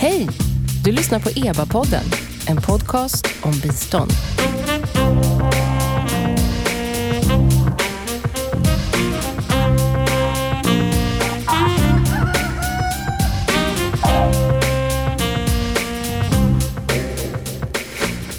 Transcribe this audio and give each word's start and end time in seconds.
Hej! 0.00 0.28
Du 0.84 0.92
lyssnar 0.92 1.20
på 1.20 1.28
EBA-podden, 1.28 2.04
en 2.46 2.56
podcast 2.56 3.26
om 3.42 3.52
bistånd. 3.62 4.10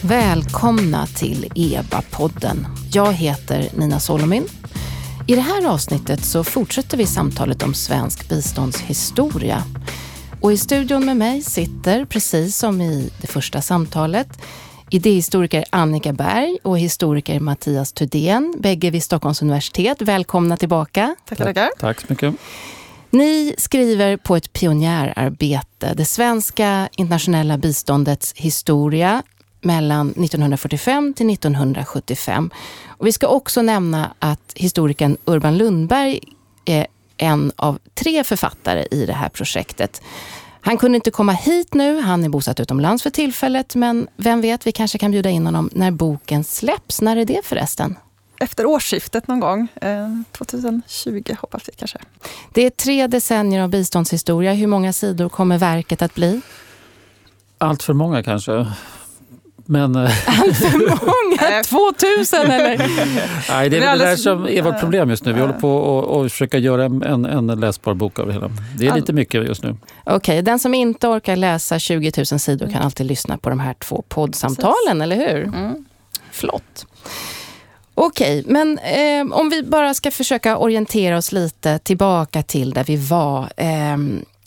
Välkomna 0.01 1.07
till 1.07 1.51
EBA-podden. 1.55 2.67
Jag 2.91 3.13
heter 3.13 3.69
Nina 3.73 3.99
Solomin. 3.99 4.47
I 5.27 5.35
det 5.35 5.41
här 5.41 5.67
avsnittet 5.67 6.25
så 6.25 6.43
fortsätter 6.43 6.97
vi 6.97 7.05
samtalet 7.05 7.63
om 7.63 7.73
svensk 7.73 8.29
biståndshistoria. 8.29 9.63
Och 10.41 10.53
i 10.53 10.57
studion 10.57 11.05
med 11.05 11.17
mig 11.17 11.41
sitter, 11.41 12.05
precis 12.05 12.57
som 12.57 12.82
i 12.82 13.11
det 13.21 13.27
första 13.27 13.61
samtalet, 13.61 14.41
idéhistoriker 14.89 15.65
Annika 15.69 16.14
Berg 16.14 16.57
och 16.64 16.79
historiker 16.79 17.39
Mattias 17.39 17.93
Thudén, 17.93 18.55
bägge 18.59 18.89
vid 18.89 19.04
Stockholms 19.04 19.41
universitet. 19.41 20.01
Välkomna 20.01 20.57
tillbaka. 20.57 21.15
Tackar, 21.25 21.45
tackar. 21.45 21.69
Tack 21.79 22.01
så 22.01 22.05
mycket. 22.09 22.36
Ni 23.09 23.55
skriver 23.57 24.17
på 24.17 24.36
ett 24.36 24.54
pionjärarbete, 24.54 25.93
det 25.93 26.05
svenska 26.05 26.89
internationella 26.92 27.57
biståndets 27.57 28.33
historia 28.36 29.23
mellan 29.61 30.09
1945 30.09 31.14
till 31.14 31.29
1975. 31.29 32.50
Och 32.88 33.08
vi 33.08 33.11
ska 33.11 33.28
också 33.28 33.61
nämna 33.61 34.14
att 34.19 34.53
historikern 34.56 35.17
Urban 35.25 35.58
Lundberg 35.58 36.19
är 36.66 36.88
en 37.19 37.52
av 37.55 37.80
tre 37.94 38.23
författare 38.23 38.86
i 38.91 39.05
det 39.05 39.14
här 39.14 39.30
projektet. 39.30 40.02
Han 40.61 40.78
kunde 40.78 40.95
inte 40.95 41.11
komma 41.11 41.31
hit 41.31 41.73
nu, 41.73 42.02
han 42.02 42.23
är 42.23 42.30
bosatt 42.30 42.59
utomlands 42.59 43.03
för 43.03 43.09
tillfället, 43.09 43.75
men 43.75 44.08
vem 44.17 44.42
vet, 44.42 44.67
vi 44.67 44.72
kanske 44.72 44.98
kan 44.98 45.12
bjuda 45.12 45.30
in 45.30 45.45
honom 45.45 45.70
när 45.73 45.92
boken 45.92 46.44
släpps. 46.44 47.02
När 47.02 47.17
är 47.17 47.25
det 47.25 47.45
förresten? 47.45 47.95
Efter 48.40 48.66
årsskiftet 48.66 49.28
någon 49.28 49.40
gång, 49.40 49.67
eh, 49.81 50.08
2020 50.31 51.36
hoppas 51.42 51.67
vi 51.67 51.72
kanske. 51.72 51.97
Det 52.53 52.66
är 52.66 52.70
tre 52.70 53.08
decennier 53.08 53.62
av 53.62 53.70
biståndshistoria. 53.70 54.53
Hur 54.53 54.67
många 54.67 54.94
sidor 54.94 55.30
kommer 55.30 55.58
verket 55.58 56.02
att 56.02 56.16
bli? 56.16 56.42
Allt 57.58 57.84
för 57.84 57.94
många 57.94 58.23
kanske. 58.23 58.67
Men, 59.72 59.95
Allt 59.95 60.17
för 60.58 60.78
många? 60.78 61.64
2000 61.64 62.39
eller? 62.39 62.78
Nej, 63.50 63.70
det 63.70 63.78
är 63.78 63.81
väl 63.81 64.00
det 64.00 64.06
där 64.06 64.16
som 64.16 64.48
är 64.48 64.62
vårt 64.62 64.80
problem 64.80 65.09
just 65.09 65.25
nu. 65.25 65.34
Vi 65.34 65.42
håller 65.42 65.53
på 65.53 66.22
att 66.25 66.31
försöka 66.31 66.58
göra 66.58 66.86
en, 66.86 67.25
en 67.25 67.48
läsbar 67.48 67.94
bok 67.94 68.20
av 68.20 68.28
det 68.28 68.34
hela. 68.34 68.52
Det 68.78 68.88
är 68.88 68.95
lite 68.95 69.14
mycket 69.14 69.47
just 69.47 69.64
nu. 69.64 69.78
Okej, 70.03 70.16
okay, 70.16 70.42
den 70.42 70.59
som 70.59 70.73
inte 70.73 71.08
orkar 71.08 71.36
läsa 71.36 71.80
20 71.80 72.12
000 72.17 72.25
sidor 72.25 72.67
kan 72.67 72.81
alltid 72.81 73.06
lyssna 73.06 73.38
på 73.38 73.50
de 73.50 73.59
här 73.59 73.73
två 73.73 74.03
poddsamtalen, 74.08 75.02
eller 75.02 75.16
hur? 75.16 75.44
Mm. 75.44 75.86
Flott. 76.31 76.86
Okej, 77.94 78.40
okay, 78.40 78.53
men 78.53 78.80
eh, 78.80 79.38
om 79.38 79.50
vi 79.50 79.64
bara 79.64 79.94
ska 79.94 80.12
försöka 80.12 80.58
orientera 80.58 81.17
oss 81.17 81.31
lite 81.31 81.80
tillbaka 81.80 82.44
till 82.44 82.72
där 82.72 82.84
vi 82.84 82.95
var. 82.95 83.50
Eh, 83.58 83.97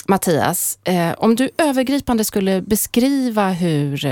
Mattias, 0.07 0.79
eh, 0.85 1.13
om 1.19 1.37
du 1.37 1.51
övergripande 1.59 2.25
skulle 2.25 2.63
beskriva 2.63 3.49
hur 3.49 4.07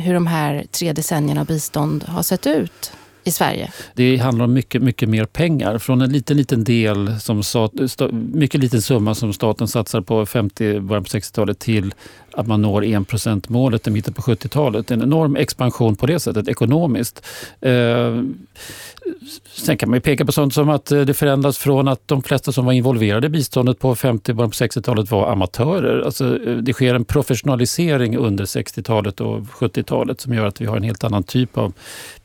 hur 0.00 0.14
de 0.14 0.26
här 0.26 0.64
tre 0.70 0.92
decennierna 0.92 1.40
av 1.40 1.46
bistånd 1.46 2.04
har 2.04 2.22
sett 2.22 2.46
ut 2.46 2.92
i 3.24 3.30
Sverige? 3.30 3.70
Det 3.94 4.16
handlar 4.16 4.44
om 4.44 4.52
mycket, 4.52 4.82
mycket 4.82 5.08
mer 5.08 5.24
pengar. 5.24 5.78
Från 5.78 6.00
en 6.00 6.12
liten, 6.12 6.36
liten 6.36 6.64
del, 6.64 7.20
som 7.20 7.42
stat, 7.42 7.72
mycket 8.12 8.60
liten 8.60 8.82
summa 8.82 9.14
som 9.14 9.32
staten 9.32 9.68
satsar 9.68 10.00
på 10.00 10.26
50, 10.26 10.80
början 10.80 11.04
på 11.04 11.08
60-talet 11.08 11.58
till 11.58 11.94
att 12.32 12.46
man 12.46 12.62
når 12.62 12.82
1% 12.82 13.44
målet 13.48 13.86
i 13.86 13.90
mitten 13.90 14.14
på 14.14 14.22
70-talet. 14.22 14.90
En 14.90 15.02
enorm 15.02 15.36
expansion 15.36 15.96
på 15.96 16.06
det 16.06 16.20
sättet 16.20 16.48
ekonomiskt. 16.48 17.26
Eh, 17.60 18.22
sen 19.54 19.76
kan 19.76 19.90
man 19.90 19.96
ju 19.96 20.00
peka 20.00 20.24
på 20.24 20.32
sånt 20.32 20.54
som 20.54 20.68
att 20.68 20.92
eh, 20.92 21.00
det 21.00 21.14
förändras 21.14 21.58
från 21.58 21.88
att 21.88 22.08
de 22.08 22.22
flesta 22.22 22.52
som 22.52 22.64
var 22.64 22.72
involverade 22.72 23.26
i 23.26 23.30
biståndet 23.30 23.78
på 23.78 23.94
50 23.94 24.32
början 24.32 24.50
på 24.50 24.54
60-talet 24.54 25.10
var 25.10 25.32
amatörer. 25.32 26.00
Alltså, 26.00 26.46
eh, 26.46 26.56
det 26.56 26.72
sker 26.72 26.94
en 26.94 27.04
professionalisering 27.04 28.16
under 28.16 28.44
60-talet 28.44 29.20
och 29.20 29.40
70-talet 29.40 30.20
som 30.20 30.34
gör 30.34 30.46
att 30.46 30.60
vi 30.60 30.66
har 30.66 30.76
en 30.76 30.82
helt 30.82 31.04
annan 31.04 31.22
typ 31.22 31.58
av 31.58 31.72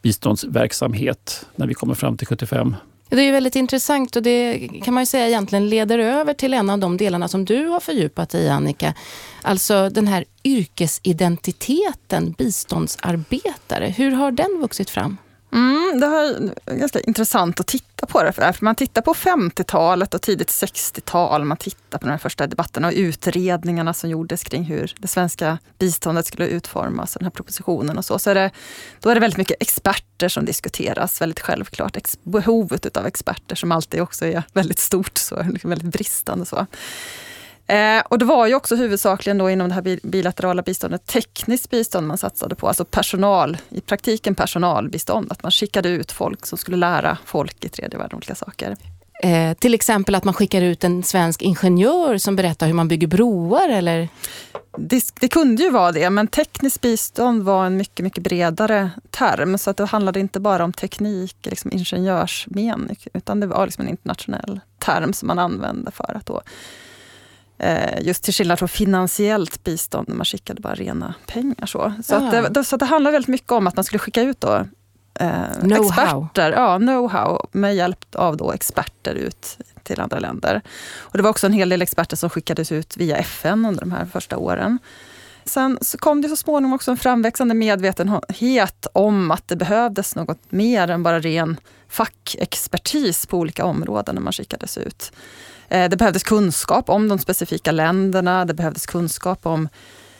biståndsverksamhet 0.01 1.45
när 1.55 1.67
vi 1.67 1.73
kommer 1.73 1.93
fram 1.93 2.17
till 2.17 2.27
75. 2.27 2.75
Det 3.09 3.21
är 3.21 3.31
väldigt 3.31 3.55
intressant 3.55 4.15
och 4.15 4.23
det 4.23 4.69
kan 4.83 4.93
man 4.93 5.01
ju 5.01 5.05
säga 5.05 5.27
egentligen 5.27 5.69
leder 5.69 5.99
över 5.99 6.33
till 6.33 6.53
en 6.53 6.69
av 6.69 6.79
de 6.79 6.97
delarna 6.97 7.27
som 7.27 7.45
du 7.45 7.67
har 7.67 7.79
fördjupat 7.79 8.29
dig 8.29 8.43
i 8.43 8.49
Annika. 8.49 8.93
Alltså 9.41 9.89
den 9.89 10.07
här 10.07 10.25
yrkesidentiteten 10.43 12.31
biståndsarbetare. 12.37 13.85
Hur 13.97 14.11
har 14.11 14.31
den 14.31 14.59
vuxit 14.61 14.89
fram? 14.89 15.17
Mm, 15.55 15.99
det 15.99 16.05
är 16.05 16.75
ganska 16.75 16.99
intressant 16.99 17.59
att 17.59 17.67
titta 17.67 18.05
på 18.05 18.23
det. 18.23 18.33
För 18.33 18.55
man 18.59 18.75
tittar 18.75 19.01
på 19.01 19.13
50-talet 19.13 20.13
och 20.13 20.21
tidigt 20.21 20.47
60-tal. 20.47 21.45
Man 21.45 21.57
tittar 21.57 21.99
på 21.99 22.05
de 22.05 22.11
här 22.11 22.17
första 22.17 22.47
debatterna 22.47 22.87
och 22.87 22.93
utredningarna 22.95 23.93
som 23.93 24.09
gjordes 24.09 24.43
kring 24.43 24.63
hur 24.63 24.93
det 24.97 25.07
svenska 25.07 25.57
biståndet 25.77 26.25
skulle 26.25 26.47
utformas, 26.47 27.13
den 27.13 27.23
här 27.23 27.31
propositionen 27.31 27.97
och 27.97 28.05
så. 28.05 28.19
så 28.19 28.29
är 28.29 28.35
det, 28.35 28.51
då 28.99 29.09
är 29.09 29.15
det 29.15 29.21
väldigt 29.21 29.37
mycket 29.37 29.61
experter 29.61 30.29
som 30.29 30.45
diskuteras, 30.45 31.21
väldigt 31.21 31.39
självklart. 31.39 31.97
behovet 32.23 32.97
av 32.97 33.05
experter 33.05 33.55
som 33.55 33.71
alltid 33.71 34.01
också 34.01 34.25
är 34.25 34.43
väldigt 34.53 34.79
stort, 34.79 35.17
så, 35.17 35.43
liksom 35.43 35.69
väldigt 35.69 35.91
bristande. 35.91 36.45
så. 36.45 36.65
Eh, 37.67 38.03
och 38.09 38.19
det 38.19 38.25
var 38.25 38.47
ju 38.47 38.55
också 38.55 38.75
huvudsakligen 38.75 39.37
då 39.37 39.49
inom 39.49 39.69
det 39.69 39.75
här 39.75 40.07
bilaterala 40.07 40.61
biståndet 40.61 41.05
tekniskt 41.05 41.69
bistånd 41.69 42.07
man 42.07 42.17
satsade 42.17 42.55
på, 42.55 42.67
alltså 42.67 42.85
personal, 42.85 43.57
i 43.69 43.81
praktiken 43.81 44.35
personalbistånd. 44.35 45.31
Att 45.31 45.43
man 45.43 45.51
skickade 45.51 45.89
ut 45.89 46.11
folk 46.11 46.45
som 46.45 46.57
skulle 46.57 46.77
lära 46.77 47.17
folk 47.25 47.65
i 47.65 47.69
tredje 47.69 47.97
världen 47.97 48.15
olika 48.15 48.35
saker. 48.35 48.75
Eh, 49.23 49.53
till 49.53 49.73
exempel 49.73 50.15
att 50.15 50.23
man 50.23 50.33
skickar 50.33 50.61
ut 50.61 50.83
en 50.83 51.03
svensk 51.03 51.41
ingenjör 51.41 52.17
som 52.17 52.35
berättar 52.35 52.67
hur 52.67 52.73
man 52.73 52.87
bygger 52.87 53.07
broar 53.07 53.69
eller? 53.69 54.09
Det, 54.77 55.03
det, 55.19 55.27
kunde 55.27 55.63
ju 55.63 55.69
vara 55.69 55.91
det, 55.91 56.09
men 56.09 56.27
tekniskt 56.27 56.81
bistånd 56.81 57.43
var 57.43 57.65
en 57.65 57.77
mycket, 57.77 58.03
mycket 58.03 58.23
bredare 58.23 58.89
term. 59.09 59.57
Så 59.57 59.69
att 59.69 59.77
det 59.77 59.85
handlade 59.85 60.19
inte 60.19 60.39
bara 60.39 60.63
om 60.63 60.73
teknik, 60.73 61.37
liksom 61.41 61.71
ingenjörsmen, 61.71 62.95
utan 63.13 63.39
det 63.39 63.47
var 63.47 63.65
liksom 63.65 63.85
en 63.85 63.89
internationell 63.89 64.59
term 64.79 65.13
som 65.13 65.27
man 65.27 65.39
använde 65.39 65.91
för 65.91 66.17
att 66.17 66.25
då 66.25 66.41
just 68.01 68.23
till 68.23 68.33
skillnad 68.33 68.59
från 68.59 68.69
finansiellt 68.69 69.63
bistånd, 69.63 70.09
när 70.09 70.15
man 70.15 70.25
skickade 70.25 70.61
bara 70.61 70.75
rena 70.75 71.13
pengar. 71.25 71.65
Så, 71.65 71.93
så, 72.03 72.15
att 72.15 72.53
det, 72.53 72.63
så 72.63 72.77
det 72.77 72.85
handlar 72.85 73.11
väldigt 73.11 73.27
mycket 73.27 73.51
om 73.51 73.67
att 73.67 73.75
man 73.75 73.83
skulle 73.83 73.99
skicka 73.99 74.21
ut 74.21 74.41
då, 74.41 74.67
eh, 75.19 75.31
know 75.59 75.85
experter, 75.85 76.51
ja, 76.51 76.77
know-how 76.77 77.47
med 77.51 77.75
hjälp 77.75 78.15
av 78.15 78.37
då 78.37 78.51
experter 78.51 79.15
ut 79.15 79.57
till 79.83 80.01
andra 80.01 80.19
länder. 80.19 80.61
Och 80.97 81.17
det 81.17 81.23
var 81.23 81.29
också 81.29 81.47
en 81.47 81.53
hel 81.53 81.69
del 81.69 81.81
experter 81.81 82.17
som 82.17 82.29
skickades 82.29 82.71
ut 82.71 82.97
via 82.97 83.17
FN 83.17 83.65
under 83.65 83.79
de 83.81 83.91
här 83.91 84.05
första 84.05 84.37
åren. 84.37 84.79
Sen 85.45 85.77
så 85.81 85.97
kom 85.97 86.21
det 86.21 86.29
så 86.29 86.35
småningom 86.35 86.73
också 86.73 86.91
en 86.91 86.97
framväxande 86.97 87.53
medvetenhet 87.53 88.87
om 88.93 89.31
att 89.31 89.47
det 89.47 89.55
behövdes 89.55 90.15
något 90.15 90.39
mer 90.51 90.87
än 90.87 91.03
bara 91.03 91.19
ren 91.19 91.57
fackexpertis 91.89 93.25
på 93.25 93.37
olika 93.37 93.65
områden 93.65 94.15
när 94.15 94.21
man 94.21 94.33
skickades 94.33 94.77
ut. 94.77 95.11
Eh, 95.69 95.89
det 95.89 95.97
behövdes 95.97 96.23
kunskap 96.23 96.89
om 96.89 97.07
de 97.07 97.19
specifika 97.19 97.71
länderna, 97.71 98.45
det 98.45 98.53
behövdes 98.53 98.85
kunskap 98.85 99.45
om 99.45 99.69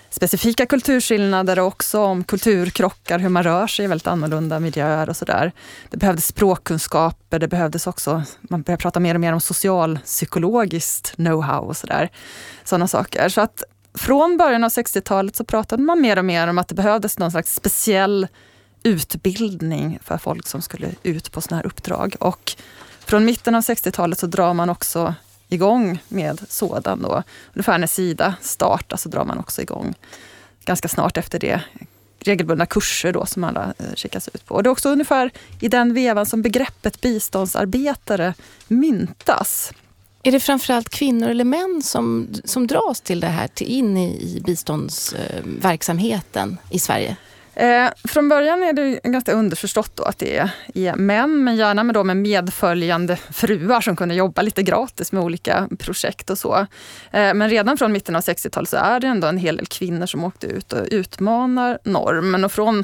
specifika 0.10 0.66
kulturskillnader 0.66 1.60
och 1.60 1.68
också 1.68 2.00
om 2.00 2.24
kulturkrockar, 2.24 3.20
hur 3.20 3.30
man 3.30 3.44
rör 3.44 3.68
sig 3.68 3.86
i 3.86 3.88
väldigt 3.88 4.08
annorlunda 4.08 4.60
miljöer 4.60 5.10
och 5.10 5.18
sådär. 5.18 5.52
Det 5.90 5.98
behövdes 5.98 6.28
språkkunskaper, 6.28 7.40
det 7.40 7.48
behövdes 7.48 7.88
också, 7.88 8.24
man 8.42 8.62
började 8.62 8.82
prata 8.82 9.00
mer 9.00 9.16
och 9.16 9.22
mer 9.22 9.34
om 9.34 9.42
socialpsykologiskt 9.42 11.16
know-how 11.18 11.60
och 11.60 11.78
sådär. 11.78 12.10
Sådana 12.64 12.88
saker. 12.88 13.30
Så 13.30 13.42
att 13.42 13.64
från 13.98 14.38
början 14.38 14.64
av 14.64 14.70
60-talet 14.70 15.36
så 15.36 15.44
pratade 15.44 15.84
man 15.84 16.02
mer 16.02 16.18
och 16.18 16.26
mer 16.26 16.48
om 16.48 16.58
att 16.58 16.68
det 16.68 16.76
behövdes 16.76 17.20
någon 17.20 17.32
slags 17.32 17.56
speciell 17.56 18.28
utbildning 18.84 20.00
för 20.04 20.18
folk 20.18 20.48
som 20.48 20.62
skulle 20.62 20.92
ut 21.04 21.32
på 21.32 21.42
sådana 21.42 21.58
här 21.58 21.66
uppdrag. 21.66 22.16
Och 22.20 22.56
från 23.00 23.26
mitten 23.26 23.56
av 23.56 23.62
60-talet 23.62 24.20
så 24.20 24.28
drar 24.28 24.54
man 24.54 24.70
också 24.70 25.14
igång 25.50 26.00
med 26.08 26.42
sådan. 26.50 27.02
Då. 27.02 27.24
Ungefär 27.54 27.78
när 27.78 27.88
Sida 27.88 28.36
startar 28.42 28.98
så 28.98 29.10
drar 29.10 29.26
man 29.26 29.40
också 29.40 29.62
igång 29.62 29.94
ganska 30.66 30.88
snart 30.88 31.18
efter 31.18 31.40
det 31.40 31.62
regelbundna 32.20 32.66
kurser 32.66 33.14
då 33.14 33.26
som 33.26 33.44
alla 33.44 33.74
eh, 33.78 33.96
skickas 33.96 34.28
ut 34.28 34.46
på. 34.46 34.56
Och 34.56 34.64
det 34.64 34.68
är 34.68 34.72
också 34.72 34.90
ungefär 34.90 35.32
i 35.62 35.68
den 35.68 35.94
vevan 35.94 36.26
som 36.26 36.42
begreppet 36.42 37.02
biståndsarbetare 37.02 38.34
myntas. 38.68 39.72
Är 40.24 40.32
det 40.32 40.40
framförallt 40.40 40.90
kvinnor 40.90 41.30
eller 41.30 41.44
män 41.44 41.82
som, 41.84 42.28
som 42.44 42.68
dras 42.68 43.02
till 43.02 43.20
det 43.20 43.28
här, 43.28 43.48
till, 43.48 43.68
in 43.68 43.98
i, 43.98 44.08
i 44.08 44.42
biståndsverksamheten 44.46 46.58
i 46.70 46.80
Sverige? 46.80 47.18
Eh, 47.56 47.90
från 48.04 48.30
början 48.30 48.64
är 48.64 48.74
det 48.74 49.00
ganska 49.04 49.34
underförstått 49.34 49.96
då 49.96 50.04
att 50.04 50.18
det 50.18 50.38
är, 50.38 50.50
är 50.74 50.96
män, 50.96 51.44
men 51.44 51.56
gärna 51.56 51.84
med, 51.84 51.96
då 51.96 52.04
med 52.04 52.18
medföljande 52.18 53.16
fruar 53.16 53.82
som 53.82 53.96
kunde 53.96 54.16
jobba 54.16 54.42
lite 54.42 54.64
gratis 54.64 55.12
med 55.12 55.24
olika 55.24 55.70
projekt 55.80 56.30
och 56.30 56.38
så. 56.38 56.56
Eh, 57.12 57.34
men 57.34 57.50
redan 57.50 57.78
från 57.78 57.92
mitten 57.92 58.16
av 58.16 58.22
60-talet 58.22 58.70
så 58.70 58.78
är 58.78 59.00
det 59.00 59.08
ändå 59.08 59.28
en 59.28 59.38
hel 59.38 59.58
del 59.58 59.68
kvinnor 59.68 60.06
som 60.06 60.24
åkte 60.24 60.48
ut 60.48 60.74
och 60.74 60.88
utmanar 60.92 61.80
normen. 61.84 62.46
Och 62.46 62.52
från 62.52 62.84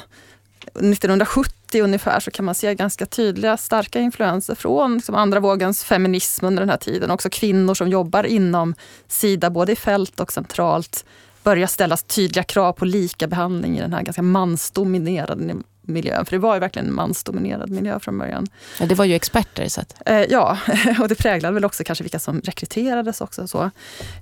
1970 0.65 1.81
ungefär 1.81 2.19
så 2.19 2.31
kan 2.31 2.45
man 2.45 2.55
se 2.55 2.75
ganska 2.75 3.05
tydliga, 3.05 3.57
starka 3.57 3.99
influenser 3.99 4.55
från 4.55 4.95
liksom 4.95 5.15
andra 5.15 5.39
vågens 5.39 5.83
feminism 5.83 6.45
under 6.45 6.61
den 6.61 6.69
här 6.69 6.77
tiden. 6.77 7.11
Också 7.11 7.29
kvinnor 7.29 7.73
som 7.73 7.87
jobbar 7.87 8.23
inom 8.23 8.75
Sida, 9.07 9.49
både 9.49 9.71
i 9.71 9.75
fält 9.75 10.19
och 10.19 10.31
centralt, 10.31 11.05
börjar 11.43 11.67
ställas 11.67 12.03
tydliga 12.03 12.43
krav 12.43 12.73
på 12.73 12.85
lika 12.85 13.27
behandling 13.27 13.77
i 13.77 13.81
den 13.81 13.93
här 13.93 14.01
ganska 14.01 14.21
mansdominerade 14.21 15.43
miljön. 15.81 16.25
För 16.25 16.31
det 16.31 16.37
var 16.37 16.53
ju 16.53 16.59
verkligen 16.59 16.87
en 16.87 16.93
mansdominerad 16.93 17.69
miljö 17.69 17.99
från 17.99 18.17
början. 18.17 18.47
Ja, 18.79 18.85
det 18.85 18.95
var 18.95 19.05
ju 19.05 19.15
experter. 19.15 19.67
Så 19.67 19.81
att... 19.81 20.01
Eh, 20.05 20.21
ja, 20.21 20.57
och 20.99 21.07
det 21.07 21.15
präglade 21.15 21.53
väl 21.53 21.65
också 21.65 21.83
kanske 21.83 22.03
vilka 22.03 22.19
som 22.19 22.41
rekryterades 22.43 23.21
också. 23.21 23.47
Så. 23.47 23.71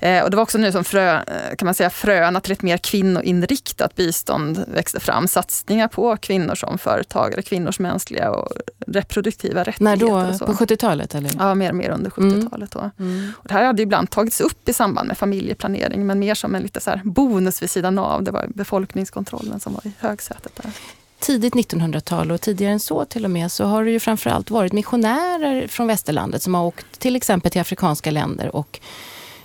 Eh, 0.01 0.23
och 0.23 0.29
det 0.29 0.35
var 0.35 0.43
också 0.43 0.57
nu 0.57 0.71
som 0.71 0.83
frö, 0.83 1.15
eh, 1.15 1.55
kan 1.57 1.65
man 1.65 1.73
säga, 1.73 1.89
fröna 1.89 2.39
till 2.39 2.51
ett 2.51 2.61
mer 2.61 2.77
kvinnoinriktat 2.77 3.95
bistånd 3.95 4.63
växte 4.67 4.99
fram. 4.99 5.27
Satsningar 5.27 5.87
på 5.87 6.17
kvinnor 6.17 6.55
som 6.55 6.77
företagare, 6.77 7.41
kvinnors 7.41 7.79
mänskliga 7.79 8.31
och 8.31 8.51
reproduktiva 8.87 9.63
rättigheter. 9.63 9.83
När 9.83 9.97
då? 9.97 10.45
På 10.45 10.53
70-talet? 10.53 11.15
Eller? 11.15 11.31
Ja, 11.37 11.55
mer, 11.55 11.73
mer 11.73 11.89
under 11.89 12.09
70-talet. 12.09 12.75
Mm. 12.75 12.91
Mm. 12.99 13.31
Och 13.37 13.47
det 13.47 13.53
här 13.53 13.65
hade 13.65 13.81
ibland 13.81 14.09
tagits 14.09 14.41
upp 14.41 14.69
i 14.69 14.73
samband 14.73 15.07
med 15.07 15.17
familjeplanering, 15.17 16.07
men 16.07 16.19
mer 16.19 16.35
som 16.35 16.55
en 16.55 16.61
lite 16.61 16.79
så 16.79 16.91
bonus 17.03 17.61
vid 17.61 17.69
sidan 17.69 17.99
av. 17.99 18.23
Det 18.23 18.31
var 18.31 18.47
befolkningskontrollen 18.47 19.59
som 19.59 19.73
var 19.73 19.87
i 19.87 19.91
högsätet 19.99 20.55
där 20.55 20.71
tidigt 21.19 21.53
1900-tal 21.53 22.31
och 22.31 22.41
tidigare 22.41 22.73
än 22.73 22.79
så 22.79 23.05
till 23.05 23.25
och 23.25 23.31
med 23.31 23.51
så 23.51 23.65
har 23.65 23.85
det 23.85 23.91
ju 23.91 23.99
framförallt 23.99 24.51
varit 24.51 24.73
missionärer 24.73 25.67
från 25.67 25.87
västerlandet 25.87 26.43
som 26.43 26.55
har 26.55 26.65
åkt 26.65 26.99
till 26.99 27.15
exempel 27.15 27.51
till 27.51 27.61
afrikanska 27.61 28.11
länder 28.11 28.55
och 28.55 28.79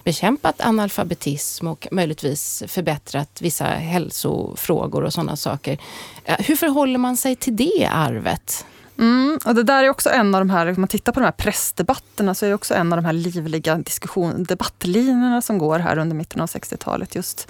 bekämpat 0.05 0.61
analfabetism 0.61 1.67
och 1.67 1.89
möjligtvis 1.91 2.63
förbättrat 2.67 3.43
vissa 3.43 3.65
hälsofrågor 3.65 5.05
och 5.05 5.13
sådana 5.13 5.37
saker. 5.37 5.79
Eh, 6.25 6.37
hur 6.39 6.57
förhåller 6.57 6.99
man 6.99 7.17
sig 7.17 7.37
till 7.37 7.57
det 7.57 7.89
arvet? 7.93 8.67
Mm, 8.99 9.39
och 9.45 9.55
det 9.55 9.63
där 9.63 9.85
är 9.85 9.89
också 9.89 10.11
en 10.11 10.35
av 10.35 10.41
de 10.41 10.51
här, 10.51 10.67
om 10.67 10.75
man 10.79 10.89
tittar 10.89 11.13
på 11.13 11.21
de 11.21 11.25
här 11.25 11.33
pressdebatterna, 11.33 12.35
så 12.35 12.45
är 12.45 12.49
det 12.49 12.55
också 12.55 12.75
en 12.75 12.93
av 12.93 12.97
de 12.97 13.05
här 13.05 13.13
livliga 13.13 13.77
diskussion, 13.77 14.45
debattlinjerna 14.45 15.43
som 15.43 15.59
går 15.59 15.79
här 15.79 15.99
under 15.99 16.17
mitten 16.17 16.41
av 16.41 16.49
60-talet. 16.49 17.15
Just 17.15 17.49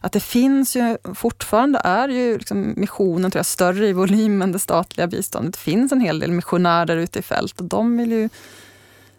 att 0.00 0.12
det 0.12 0.20
finns 0.20 0.76
ju 0.76 0.96
fortfarande 1.14 1.80
är 1.84 2.08
ju 2.08 2.38
liksom 2.38 2.74
missionen 2.76 3.30
tror 3.30 3.38
jag, 3.38 3.46
större 3.46 3.88
i 3.88 3.92
volym 3.92 4.42
än 4.42 4.52
det 4.52 4.58
statliga 4.58 5.06
biståndet. 5.06 5.52
Det 5.52 5.60
finns 5.60 5.92
en 5.92 6.00
hel 6.00 6.18
del 6.18 6.32
missionärer 6.32 6.96
ute 6.96 7.18
i 7.18 7.22
fält 7.22 7.60
och 7.60 7.66
de 7.66 7.96
vill 7.96 8.12
ju 8.12 8.28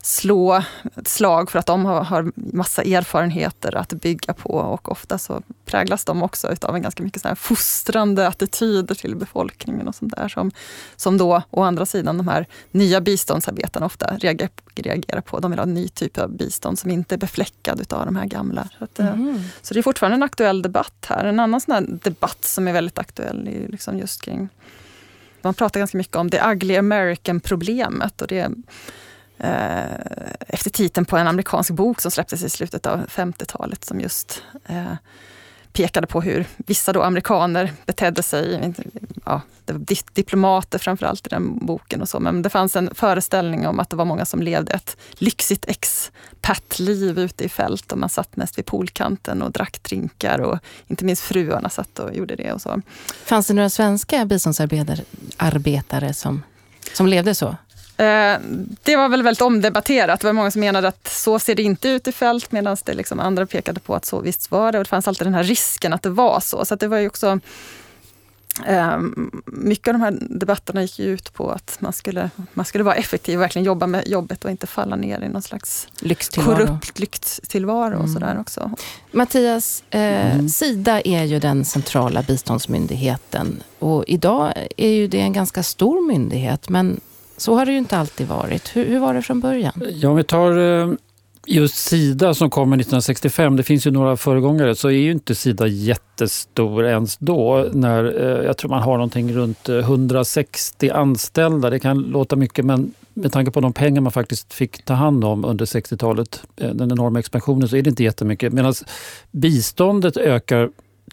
slå 0.02 0.64
ett 0.96 1.08
slag 1.08 1.52
för 1.52 1.60
att 1.60 1.66
de 1.66 1.86
har, 1.86 2.04
har 2.04 2.32
massa 2.36 2.82
erfarenheter 2.82 3.76
att 3.76 3.94
bygga 3.94 4.34
på 4.34 4.50
och 4.50 4.92
ofta 4.92 5.18
så 5.18 5.42
präglas 5.66 6.06
de 6.06 6.24
också 6.24 6.56
av 6.62 6.76
en 6.76 6.82
ganska 6.82 7.04
mycket 7.04 7.22
så 7.22 7.28
här 7.28 7.36
fostrande 7.36 8.28
attityder 8.28 8.96
till 8.96 9.16
befolkningen 9.16 9.88
och 9.88 9.96
sånt 9.96 10.16
där 10.16 10.28
som, 10.28 10.52
som 10.96 11.18
då 11.18 11.42
å 11.50 11.62
andra 11.64 11.86
sidan 11.86 12.18
de 12.18 12.28
här 12.28 12.48
nya 12.72 13.02
biståndsarbetarna 13.02 13.86
ofta 13.86 14.18
reagerar, 14.18 14.50
reagerar 14.76 15.22
på. 15.22 15.40
De 15.40 15.52
vill 15.52 15.60
ha 15.60 15.66
en 15.66 15.74
ny 15.74 15.88
typ 15.88 16.18
av 16.18 16.30
bistånd 16.38 16.80
som 16.80 16.92
inte 16.92 17.16
är 17.16 17.20
befläckad 17.20 17.94
av 17.94 18.06
de 18.06 18.16
här 18.16 18.26
gamla. 18.26 18.70
Så, 18.78 18.84
att, 18.84 19.00
mm. 19.00 19.44
så 19.62 19.74
det 19.74 19.80
är 19.80 19.84
fortfarande 19.84 20.16
en 20.16 20.24
aktuell 20.24 20.62
debatt 20.62 21.06
här. 21.10 21.26
En 21.26 21.40
annan 21.40 21.62
sån 21.62 22.00
debatt 22.04 22.46
som 22.46 22.68
är 22.68 22.74
väldigt 22.74 23.00
aktuell 23.00 23.48
är 23.48 23.68
liksom 23.68 23.98
just 23.98 24.22
kring 24.22 24.50
man 25.44 25.54
pratar 25.54 25.80
ganska 25.80 25.98
mycket 25.98 26.16
om 26.16 26.30
det 26.30 26.42
ugly 26.52 26.78
American-problemet. 26.78 28.22
och 28.22 28.28
det 28.28 28.40
Eh, 28.40 28.50
Eh, 29.44 29.84
efter 30.48 30.70
titeln 30.70 31.06
på 31.06 31.18
en 31.18 31.28
amerikansk 31.28 31.72
bok 31.72 32.02
som 32.02 32.12
släpptes 32.12 32.44
i 32.44 32.50
slutet 32.50 32.86
av 32.86 33.06
50-talet 33.08 33.86
som 33.86 34.00
just 34.02 34.44
eh, 34.66 34.94
pekade 35.74 36.08
på 36.08 36.22
hur 36.22 36.46
vissa 36.58 36.94
då 36.94 37.02
amerikaner 37.02 37.74
betedde 37.86 38.24
sig. 38.24 38.74
Ja, 39.26 39.42
det 39.66 39.74
var 39.74 40.14
diplomater 40.14 40.80
framförallt 40.80 41.28
i 41.28 41.30
den 41.30 41.66
boken 41.66 42.02
och 42.02 42.10
så. 42.10 42.20
Men 42.20 42.42
det 42.42 42.50
fanns 42.50 42.76
en 42.76 42.96
föreställning 42.96 43.68
om 43.68 43.80
att 43.80 43.90
det 43.90 43.96
var 43.96 44.06
många 44.06 44.26
som 44.26 44.42
levde 44.42 44.74
ett 44.74 44.98
lyxigt 45.12 45.66
expatliv 45.70 47.20
ute 47.20 47.44
i 47.44 47.50
fält 47.50 47.92
och 47.92 47.98
man 47.98 48.10
satt 48.10 48.36
mest 48.36 48.58
vid 48.58 48.66
poolkanten 48.66 49.42
och 49.42 49.52
drack 49.52 49.84
drinkar 49.84 50.40
och 50.40 50.60
inte 50.88 51.06
minst 51.06 51.22
fruarna 51.22 51.70
satt 51.70 52.00
och 52.00 52.16
gjorde 52.16 52.36
det 52.36 52.52
och 52.52 52.62
så. 52.62 52.82
Fanns 53.26 53.48
det 53.48 53.54
några 53.54 53.70
svenska 53.70 54.26
biståndsarbetare 54.26 56.14
som, 56.14 56.44
som 56.94 57.08
levde 57.08 57.36
så? 57.36 57.56
Eh, 57.98 58.40
det 58.84 58.96
var 58.96 59.10
väl 59.10 59.24
väldigt 59.24 59.42
omdebatterat. 59.42 60.20
Det 60.20 60.28
var 60.28 60.34
många 60.34 60.52
som 60.52 60.60
menade 60.60 60.88
att 60.88 61.08
så 61.08 61.40
ser 61.40 61.56
det 61.56 61.64
inte 61.64 61.90
ut 61.90 62.08
i 62.08 62.12
fält 62.12 62.52
medan 62.52 62.78
det 62.86 62.94
liksom 62.94 63.20
andra 63.20 63.46
pekade 63.46 63.80
på 63.80 63.96
att 63.96 64.06
så 64.06 64.20
visst 64.20 64.52
var 64.52 64.72
det. 64.72 64.78
Och 64.78 64.84
det 64.84 64.90
fanns 64.90 65.08
alltid 65.08 65.28
den 65.28 65.34
här 65.34 65.44
risken 65.44 65.94
att 65.94 66.02
det 66.02 66.10
var 66.10 66.40
så. 66.40 66.66
Så 66.66 66.76
det 66.76 66.88
var 66.88 66.98
ju 66.98 67.08
också 67.08 67.40
eh, 68.66 68.98
mycket 69.46 69.88
av 69.88 69.94
de 69.94 70.02
här 70.02 70.18
debatterna 70.22 70.82
gick 70.82 71.00
ut 71.00 71.34
på 71.34 71.52
att 71.52 71.78
man 71.80 71.94
skulle, 71.94 72.30
man 72.54 72.66
skulle 72.66 72.84
vara 72.84 72.96
effektiv 72.96 73.38
och 73.38 73.42
verkligen 73.42 73.66
jobba 73.66 73.88
med 73.88 74.08
jobbet 74.08 74.46
och 74.46 74.52
inte 74.52 74.68
falla 74.68 74.96
ner 74.96 75.22
i 75.22 75.30
någon 75.30 75.42
slags 75.42 75.88
lyxtillvaro. 76.00 76.66
korrupt 76.66 77.00
lyxtillvaro. 77.00 77.94
Mm. 77.94 78.02
Och 78.02 78.10
sådär 78.10 78.40
också. 78.40 78.72
Mattias, 79.12 79.84
eh, 79.90 80.34
mm. 80.34 80.50
Sida 80.50 81.02
är 81.02 81.24
ju 81.24 81.40
den 81.40 81.66
centrala 81.66 82.22
biståndsmyndigheten 82.22 83.64
och 83.80 84.04
idag 84.08 84.54
är 84.78 84.90
ju 84.90 85.08
det 85.08 85.20
en 85.20 85.34
ganska 85.34 85.64
stor 85.64 86.08
myndighet 86.08 86.70
men 86.70 87.00
så 87.38 87.56
har 87.56 87.66
det 87.66 87.72
ju 87.72 87.78
inte 87.78 87.98
alltid 87.98 88.28
varit. 88.28 88.76
Hur, 88.76 88.86
hur 88.86 89.00
var 89.00 89.14
det 89.14 89.22
från 89.22 89.40
början? 89.40 89.84
Ja, 89.94 90.10
om 90.10 90.16
vi 90.16 90.24
tar 90.24 90.58
eh, 90.58 90.94
just 91.46 91.76
Sida 91.76 92.34
som 92.34 92.50
kommer 92.50 92.76
1965, 92.76 93.56
det 93.56 93.64
finns 93.64 93.88
ju 93.88 93.92
några 93.92 94.18
föregångare, 94.18 94.76
så 94.76 94.88
är 94.88 94.92
ju 94.92 95.12
inte 95.12 95.36
Sida 95.36 95.68
jättestor 95.68 96.86
ens 96.86 97.18
då. 97.18 97.70
När, 97.74 98.04
eh, 98.04 98.46
jag 98.46 98.58
tror 98.58 98.70
man 98.70 98.82
har 98.82 98.94
någonting 98.94 99.34
runt 99.34 99.70
eh, 99.70 99.78
160 99.78 100.90
anställda. 100.90 101.70
Det 101.70 101.80
kan 101.80 101.98
låta 101.98 102.36
mycket 102.36 102.66
men 102.66 102.94
med 103.14 103.32
tanke 103.32 103.52
på 103.52 103.62
de 103.62 103.74
pengar 103.74 104.02
man 104.02 104.12
faktiskt 104.12 104.54
fick 104.54 104.86
ta 104.86 104.94
hand 104.94 105.26
om 105.26 105.46
under 105.46 105.66
60-talet, 105.66 106.44
den 106.56 106.92
enorma 106.92 107.20
expansionen, 107.20 107.70
så 107.70 107.76
är 107.76 107.82
det 107.82 107.90
inte 107.90 108.04
jättemycket. 108.04 108.54
Medan 108.54 108.74
biståndet 109.32 110.18
ökar, 110.18 110.70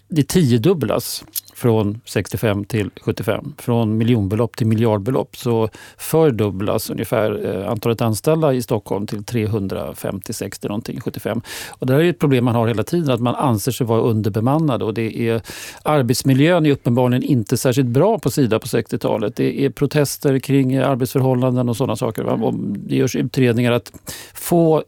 det 0.07 0.27
tiodubblas 0.27 1.23
från 1.59 2.01
65 2.05 2.65
till 2.65 2.89
75. 3.01 3.53
Från 3.57 3.97
miljonbelopp 3.97 4.57
till 4.57 4.67
miljardbelopp 4.67 5.37
så 5.37 5.69
fördubblas 5.97 6.89
ungefär 6.89 7.45
eh, 7.45 7.71
antalet 7.71 8.01
anställda 8.01 8.53
i 8.53 8.61
Stockholm 8.61 9.07
till 9.07 9.23
350, 9.23 10.33
60 10.33 10.67
någonting, 10.67 11.01
75. 11.01 11.41
Och 11.69 11.87
det 11.87 11.93
här 11.93 11.99
är 11.99 12.09
ett 12.09 12.19
problem 12.19 12.45
man 12.45 12.55
har 12.55 12.67
hela 12.67 12.83
tiden, 12.83 13.11
att 13.11 13.19
man 13.19 13.35
anser 13.35 13.71
sig 13.71 13.87
vara 13.87 14.01
underbemannad. 14.01 14.83
Och 14.83 14.93
det 14.93 15.29
är, 15.29 15.41
arbetsmiljön 15.83 16.65
är 16.65 16.71
uppenbarligen 16.71 17.23
inte 17.23 17.57
särskilt 17.57 17.87
bra 17.87 18.19
på 18.19 18.31
Sida 18.31 18.59
på 18.59 18.67
60-talet. 18.67 19.35
Det 19.35 19.65
är 19.65 19.69
protester 19.69 20.39
kring 20.39 20.77
arbetsförhållanden 20.77 21.69
och 21.69 21.77
sådana 21.77 21.95
saker. 21.95 22.23
Va? 22.23 22.33
Och 22.33 22.53
det 22.53 22.95
görs 22.95 23.15
utredningar 23.15 23.71
att 23.71 23.91
få 24.33 24.83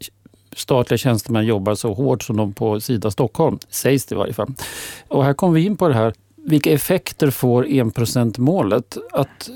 statliga 0.56 0.98
tjänstemän 0.98 1.46
jobbar 1.46 1.76
så 1.76 1.94
hårt 1.94 2.24
som 2.24 2.38
de 2.38 2.54
på 2.54 2.80
Sida 2.80 3.12
Stockholm, 3.12 3.60
sägs 3.70 4.06
det 4.06 4.16
i 4.16 4.18
varje 4.18 4.34
fall. 4.34 4.54
Och 5.08 5.26
här 5.26 5.34
kommer 5.34 5.54
vi 5.54 5.66
in 5.66 5.78
på 5.78 5.88
det 5.88 5.94
här 5.94 6.14
vilka 6.46 6.72
effekter 6.72 7.30
får 7.30 7.68
enprocentmålet? 7.68 8.98
Att 9.12 9.50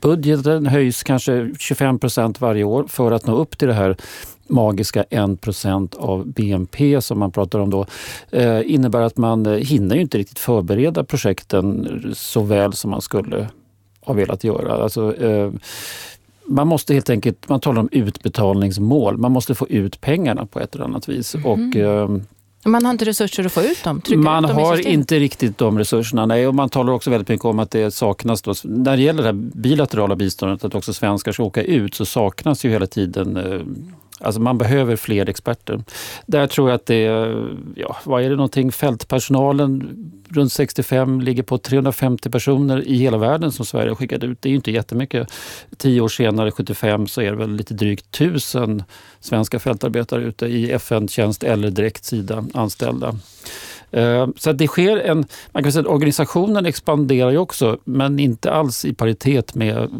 budgeten 0.00 0.66
höjs 0.66 1.02
kanske 1.02 1.50
25 1.58 1.98
procent 1.98 2.40
varje 2.40 2.64
år 2.64 2.84
för 2.88 3.12
att 3.12 3.26
nå 3.26 3.36
upp 3.36 3.58
till 3.58 3.68
det 3.68 3.74
här 3.74 3.96
magiska 4.48 5.04
1 5.10 5.40
procent 5.40 5.94
av 5.94 6.26
BNP 6.26 7.00
som 7.00 7.18
man 7.18 7.32
pratar 7.32 7.58
om 7.58 7.70
då 7.70 7.86
eh, 8.30 8.60
innebär 8.64 9.00
att 9.00 9.16
man 9.16 9.46
eh, 9.46 9.52
hinner 9.52 9.94
ju 9.94 10.00
inte 10.00 10.18
riktigt 10.18 10.38
förbereda 10.38 11.04
projekten 11.04 12.02
så 12.14 12.42
väl 12.42 12.72
som 12.72 12.90
man 12.90 13.02
skulle 13.02 13.48
ha 14.00 14.14
velat 14.14 14.44
göra. 14.44 14.82
Alltså, 14.82 15.16
eh, 15.16 15.52
man 16.44 16.68
måste 16.68 16.94
helt 16.94 17.10
enkelt, 17.10 17.48
man 17.48 17.60
talar 17.60 17.80
om 17.80 17.88
utbetalningsmål, 17.92 19.18
man 19.18 19.32
måste 19.32 19.54
få 19.54 19.68
ut 19.68 20.00
pengarna 20.00 20.46
på 20.46 20.60
ett 20.60 20.74
eller 20.74 20.84
annat 20.84 21.08
vis. 21.08 21.34
Mm. 21.34 21.46
Och, 21.46 21.76
eh, 21.76 22.08
man 22.64 22.84
har 22.84 22.92
inte 22.92 23.04
resurser 23.04 23.44
att 23.44 23.52
få 23.52 23.62
ut 23.62 23.84
dem? 23.84 24.02
Man 24.16 24.44
ut 24.44 24.50
dem 24.50 24.58
har 24.58 24.88
inte 24.88 25.18
riktigt 25.18 25.58
de 25.58 25.78
resurserna. 25.78 26.26
Nej, 26.26 26.46
och 26.46 26.54
man 26.54 26.68
talar 26.68 26.92
också 26.92 27.10
väldigt 27.10 27.28
mycket 27.28 27.44
om 27.44 27.58
att 27.58 27.70
det 27.70 27.90
saknas, 27.90 28.42
då, 28.42 28.54
när 28.64 28.96
det 28.96 29.02
gäller 29.02 29.22
det 29.22 29.32
bilaterala 29.32 30.16
biståndet, 30.16 30.64
att 30.64 30.74
också 30.74 30.92
svenskar 30.92 31.32
ska 31.32 31.42
åka 31.42 31.62
ut, 31.62 31.94
så 31.94 32.06
saknas 32.06 32.64
ju 32.64 32.70
hela 32.70 32.86
tiden 32.86 33.36
eh, 33.36 33.60
Alltså 34.20 34.40
man 34.40 34.58
behöver 34.58 34.96
fler 34.96 35.28
experter. 35.28 35.82
Där 36.26 36.46
tror 36.46 36.68
jag 36.68 36.74
att 36.74 36.86
det 36.86 37.06
är, 37.06 37.56
ja, 37.74 37.96
vad 38.04 38.22
är 38.22 38.30
det 38.30 38.36
någonting, 38.36 38.72
fältpersonalen 38.72 39.94
runt 40.28 40.52
65 40.52 41.20
ligger 41.20 41.42
på 41.42 41.58
350 41.58 42.30
personer 42.30 42.88
i 42.88 42.96
hela 42.96 43.18
världen 43.18 43.52
som 43.52 43.66
Sverige 43.66 43.90
har 43.90 43.96
skickat 43.96 44.24
ut. 44.24 44.42
Det 44.42 44.48
är 44.48 44.50
ju 44.50 44.56
inte 44.56 44.70
jättemycket. 44.70 45.32
Tio 45.76 46.00
år 46.00 46.08
senare, 46.08 46.50
75, 46.50 47.06
så 47.06 47.20
är 47.20 47.30
det 47.30 47.36
väl 47.36 47.56
lite 47.56 47.74
drygt 47.74 48.10
tusen 48.10 48.82
svenska 49.20 49.58
fältarbetare 49.58 50.22
ute 50.22 50.46
i 50.46 50.72
FN-tjänst 50.72 51.42
eller 51.42 51.70
direkt 51.70 52.04
Sida 52.04 52.44
anställda. 52.54 53.14
Eh, 53.90 54.28
så 54.36 54.52
det 54.52 54.66
sker 54.66 54.96
en, 54.96 55.26
man 55.52 55.62
kan 55.62 55.72
säga 55.72 55.80
att 55.80 55.86
organisationen 55.86 56.66
expanderar 56.66 57.30
ju 57.30 57.38
också, 57.38 57.78
men 57.84 58.18
inte 58.18 58.50
alls 58.50 58.84
i 58.84 58.94
paritet 58.94 59.54
med 59.54 59.90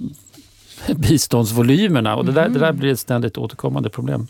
biståndsvolymerna. 0.97 2.17
Och 2.17 2.25
det, 2.25 2.33
där, 2.33 2.49
det 2.49 2.59
där 2.59 2.73
blir 2.73 2.93
ett 2.93 3.01
ständigt 3.01 3.39
återkommande 3.39 3.91
problem. 3.91 4.27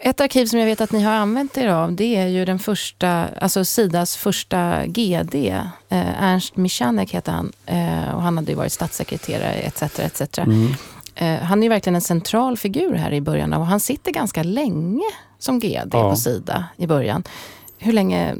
Ett 0.00 0.20
arkiv 0.20 0.46
som 0.46 0.58
jag 0.58 0.66
vet 0.66 0.80
att 0.80 0.92
ni 0.92 1.02
har 1.02 1.12
använt 1.12 1.58
er 1.58 1.68
av, 1.68 1.92
det 1.92 2.16
är 2.16 2.26
ju 2.26 2.44
den 2.44 2.58
första, 2.58 3.28
alltså 3.40 3.64
Sidas 3.64 4.16
första 4.16 4.86
GD. 4.86 5.34
Eh, 5.88 6.22
Ernst 6.22 6.56
Michanek 6.56 7.14
heter 7.14 7.32
han 7.32 7.52
eh, 7.66 8.14
och 8.14 8.22
han 8.22 8.36
hade 8.36 8.50
ju 8.50 8.56
varit 8.56 8.72
statssekreterare 8.72 9.52
etc. 9.52 9.82
etc. 9.82 10.38
Mm. 10.38 10.74
Eh, 11.14 11.38
han 11.42 11.62
är 11.62 11.68
verkligen 11.68 11.94
en 11.94 12.00
central 12.00 12.56
figur 12.56 12.94
här 12.94 13.12
i 13.12 13.20
början 13.20 13.52
och 13.52 13.66
han 13.66 13.80
sitter 13.80 14.12
ganska 14.12 14.42
länge 14.42 15.04
som 15.38 15.58
GD 15.58 15.90
ja. 15.92 16.10
på 16.10 16.16
Sida 16.16 16.64
i 16.76 16.86
början. 16.86 17.22
Hur 17.78 17.92
länge 17.92 18.34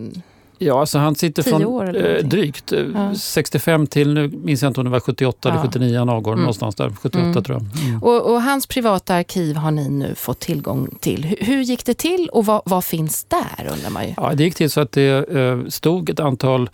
Ja, 0.58 0.80
alltså 0.80 0.98
han 0.98 1.14
sitter 1.14 1.42
från 1.42 1.64
år, 1.64 2.06
eh, 2.06 2.24
drygt 2.24 2.72
eh, 2.72 2.80
ja. 2.94 3.14
65 3.14 3.86
till, 3.86 4.14
nu 4.14 4.28
minns 4.28 4.62
jag 4.62 4.70
inte 4.70 4.80
om 4.80 4.84
det 4.84 4.90
var 4.90 5.00
78 5.00 5.48
ja. 5.48 5.50
eller 5.50 5.62
79 5.62 5.98
han 5.98 6.08
avgår, 6.08 6.32
mm. 6.32 6.40
någonstans 6.40 6.74
där. 6.74 6.92
78 7.00 7.24
mm. 7.24 7.44
tror 7.44 7.58
jag. 7.58 7.88
Mm. 7.88 8.02
Och, 8.02 8.32
och, 8.32 8.42
hans 8.42 8.66
privata 8.66 9.14
arkiv 9.14 9.56
har 9.56 9.70
ni 9.70 9.88
nu 9.88 10.14
fått 10.14 10.40
tillgång 10.40 10.98
till. 11.00 11.24
Hur, 11.24 11.36
hur 11.40 11.62
gick 11.62 11.86
det 11.86 11.94
till 11.94 12.28
och 12.32 12.46
vad, 12.46 12.62
vad, 12.64 12.84
finns 12.84 13.24
där 13.24 13.72
undrar 13.72 13.90
man 13.90 14.06
ju? 14.06 14.14
Ja, 14.16 14.32
det 14.34 14.44
gick 14.44 14.54
till 14.54 14.70
så 14.70 14.80
att 14.80 14.92
det 14.92 15.30
eh, 15.36 15.66
stod 15.68 16.10
ett 16.10 16.20
antal 16.20 16.70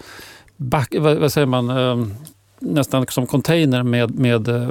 back, 0.56 0.94
vad, 0.98 1.16
vad 1.16 1.32
säger 1.32 1.46
man, 1.46 1.70
nästan 2.64 3.06
som 3.06 3.26
container 3.26 3.82
med, 3.82 4.18
med 4.18 4.48
eh, 4.48 4.68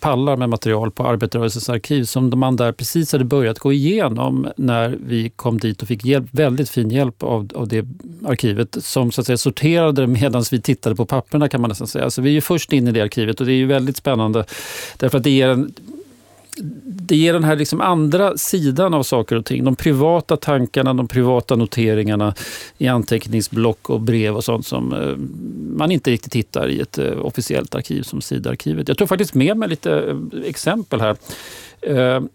pallar 0.00 0.36
med 0.36 0.48
material 0.48 0.90
på 0.90 1.06
arbetarrörelsens 1.06 1.68
arkiv 1.68 2.04
som 2.04 2.38
man 2.38 2.56
där 2.56 2.72
precis 2.72 3.12
hade 3.12 3.24
börjat 3.24 3.58
gå 3.58 3.72
igenom 3.72 4.48
när 4.56 4.98
vi 5.06 5.30
kom 5.30 5.58
dit 5.58 5.82
och 5.82 5.88
fick 5.88 6.04
hjälp, 6.04 6.26
väldigt 6.30 6.70
fin 6.70 6.90
hjälp 6.90 7.22
av, 7.22 7.50
av 7.54 7.68
det 7.68 7.86
arkivet 8.26 8.76
som 8.80 9.12
så 9.12 9.20
att 9.20 9.26
säga 9.26 9.36
sorterade 9.36 10.06
medan 10.06 10.44
vi 10.50 10.60
tittade 10.60 10.96
på 10.96 11.06
papperna 11.06 11.48
kan 11.48 11.60
man 11.60 11.68
nästan 11.68 11.86
säga. 11.86 12.10
Så 12.10 12.22
vi 12.22 12.30
är 12.30 12.34
ju 12.34 12.40
först 12.40 12.72
in 12.72 12.88
i 12.88 12.92
det 12.92 13.00
arkivet 13.00 13.40
och 13.40 13.46
det 13.46 13.52
är 13.52 13.56
ju 13.56 13.66
väldigt 13.66 13.96
spännande 13.96 14.44
därför 14.96 15.18
att 15.18 15.24
det 15.24 15.30
ger 15.30 15.48
en 15.48 15.74
det 16.82 17.16
ger 17.16 17.32
den 17.32 17.44
här 17.44 17.56
liksom 17.56 17.80
andra 17.80 18.36
sidan 18.36 18.94
av 18.94 19.02
saker 19.02 19.36
och 19.36 19.44
ting. 19.44 19.64
De 19.64 19.76
privata 19.76 20.36
tankarna, 20.36 20.94
de 20.94 21.08
privata 21.08 21.56
noteringarna 21.56 22.34
i 22.78 22.88
anteckningsblock 22.88 23.90
och 23.90 24.00
brev 24.00 24.36
och 24.36 24.44
sånt 24.44 24.66
som 24.66 24.92
eh, 24.92 25.16
man 25.76 25.90
inte 25.90 26.10
riktigt 26.10 26.34
hittar 26.34 26.68
i 26.68 26.80
ett 26.80 26.98
eh, 26.98 27.18
officiellt 27.18 27.74
arkiv 27.74 28.02
som 28.02 28.20
Sida-arkivet. 28.20 28.88
Jag 28.88 28.98
tog 28.98 29.08
faktiskt 29.08 29.34
med 29.34 29.56
mig 29.56 29.68
lite 29.68 29.92
eh, 29.92 30.16
exempel 30.44 31.00
här 31.00 31.16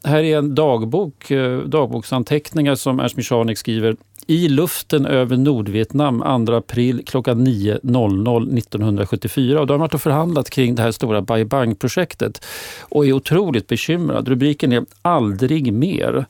här 0.04 0.24
är 0.24 0.38
en 0.38 0.56
dagbok, 0.56 1.32
dagboksanteckningar 1.66 2.76
som 2.76 3.00
Ernst 3.00 3.18
Michanek 3.18 3.58
skriver 3.58 3.96
i 4.30 4.48
luften 4.48 5.06
över 5.06 5.38
Nordvietnam 5.38 6.46
2 6.46 6.54
april 6.54 7.02
klockan 7.06 7.48
9.00 7.48 8.58
1974. 8.58 9.62
Och 9.62 9.68
då 9.68 9.74
har 9.74 9.78
man 9.78 9.84
varit 9.84 9.94
och 9.94 10.02
förhandlat 10.02 10.50
kring 10.50 10.76
det 10.76 10.82
här 10.82 10.92
stora 10.92 11.22
Bai 11.22 11.46
Bang-projektet 11.46 12.46
och 12.82 13.06
är 13.06 13.14
otroligt 13.14 13.68
bekymrad. 13.68 14.28
Rubriken 14.28 14.72
är 14.72 14.86
Aldrig 15.02 15.74
mer. 15.74 16.26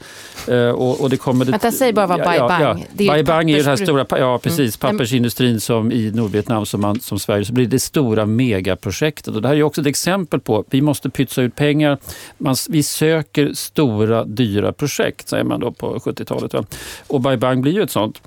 Eh, 0.47 0.69
och, 0.69 1.01
och 1.01 1.09
det 1.09 1.17
kommer 1.17 1.45
det, 1.45 1.51
Vänta, 1.51 1.71
säg 1.71 1.93
bara 1.93 2.07
vad 2.07 2.19
Bai 2.19 2.39
Bang 2.39 2.61
ja, 2.61 2.77
ja. 2.97 3.07
Bai 3.07 3.23
Bang 3.23 3.49
är 3.49 3.53
ju 3.53 3.59
den 3.63 3.69
här 3.69 3.75
stora 3.75 4.05
ja, 4.09 4.39
precis, 4.43 4.83
mm. 4.83 4.91
pappersindustrin 4.91 5.59
som 5.59 5.91
i 5.91 6.11
Nordvietnam 6.11 6.65
som, 6.65 6.81
man, 6.81 6.99
som 6.99 7.19
Sverige. 7.19 7.45
Så 7.45 7.53
blir 7.53 7.67
det 7.67 7.79
stora 7.79 8.25
megaprojektet. 8.25 9.35
Och 9.35 9.41
det 9.41 9.47
här 9.47 9.55
är 9.55 9.63
också 9.63 9.81
ett 9.81 9.87
exempel 9.87 10.39
på 10.39 10.59
att 10.59 10.65
vi 10.69 10.81
måste 10.81 11.09
pytsa 11.09 11.41
ut 11.41 11.55
pengar. 11.55 11.97
Man, 12.37 12.55
vi 12.69 12.83
söker 12.83 13.08
söker 13.09 13.53
stora, 13.53 14.25
dyra 14.25 14.73
projekt, 14.73 15.29
säger 15.29 15.43
man 15.43 15.59
då 15.59 15.71
på 15.71 15.99
70-talet. 15.99 16.75
Och 17.07 17.21
Bai 17.21 17.37
Bang 17.37 17.61
blir 17.61 17.73
ju 17.73 17.83
ett 17.83 17.91
sånt. 17.91 18.21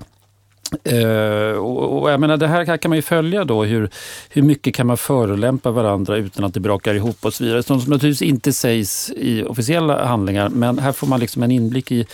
Uh, 0.93 1.57
och, 1.57 2.01
och, 2.01 2.11
jag 2.11 2.19
menar, 2.19 2.37
det 2.37 2.47
här 2.47 2.77
kan 2.77 2.89
man 2.89 2.97
ju 2.97 3.01
följa 3.01 3.43
då, 3.43 3.63
hur, 3.63 3.89
hur 4.29 4.41
mycket 4.41 4.75
kan 4.75 4.87
man 4.87 4.97
förolämpa 4.97 5.71
varandra 5.71 6.17
utan 6.17 6.43
att 6.43 6.53
det 6.53 6.59
brakar 6.59 6.93
ihop 6.93 7.25
och 7.25 7.33
så 7.33 7.43
vidare. 7.43 7.63
Sånt 7.63 7.83
som 7.83 7.91
naturligtvis 7.91 8.29
inte 8.29 8.53
sägs 8.53 9.11
i 9.15 9.43
officiella 9.43 10.05
handlingar, 10.05 10.49
men 10.49 10.79
här 10.79 10.91
får 10.91 11.07
man 11.07 11.19
liksom 11.19 11.43
en 11.43 11.51
inblick 11.51 11.91
i 11.91 12.05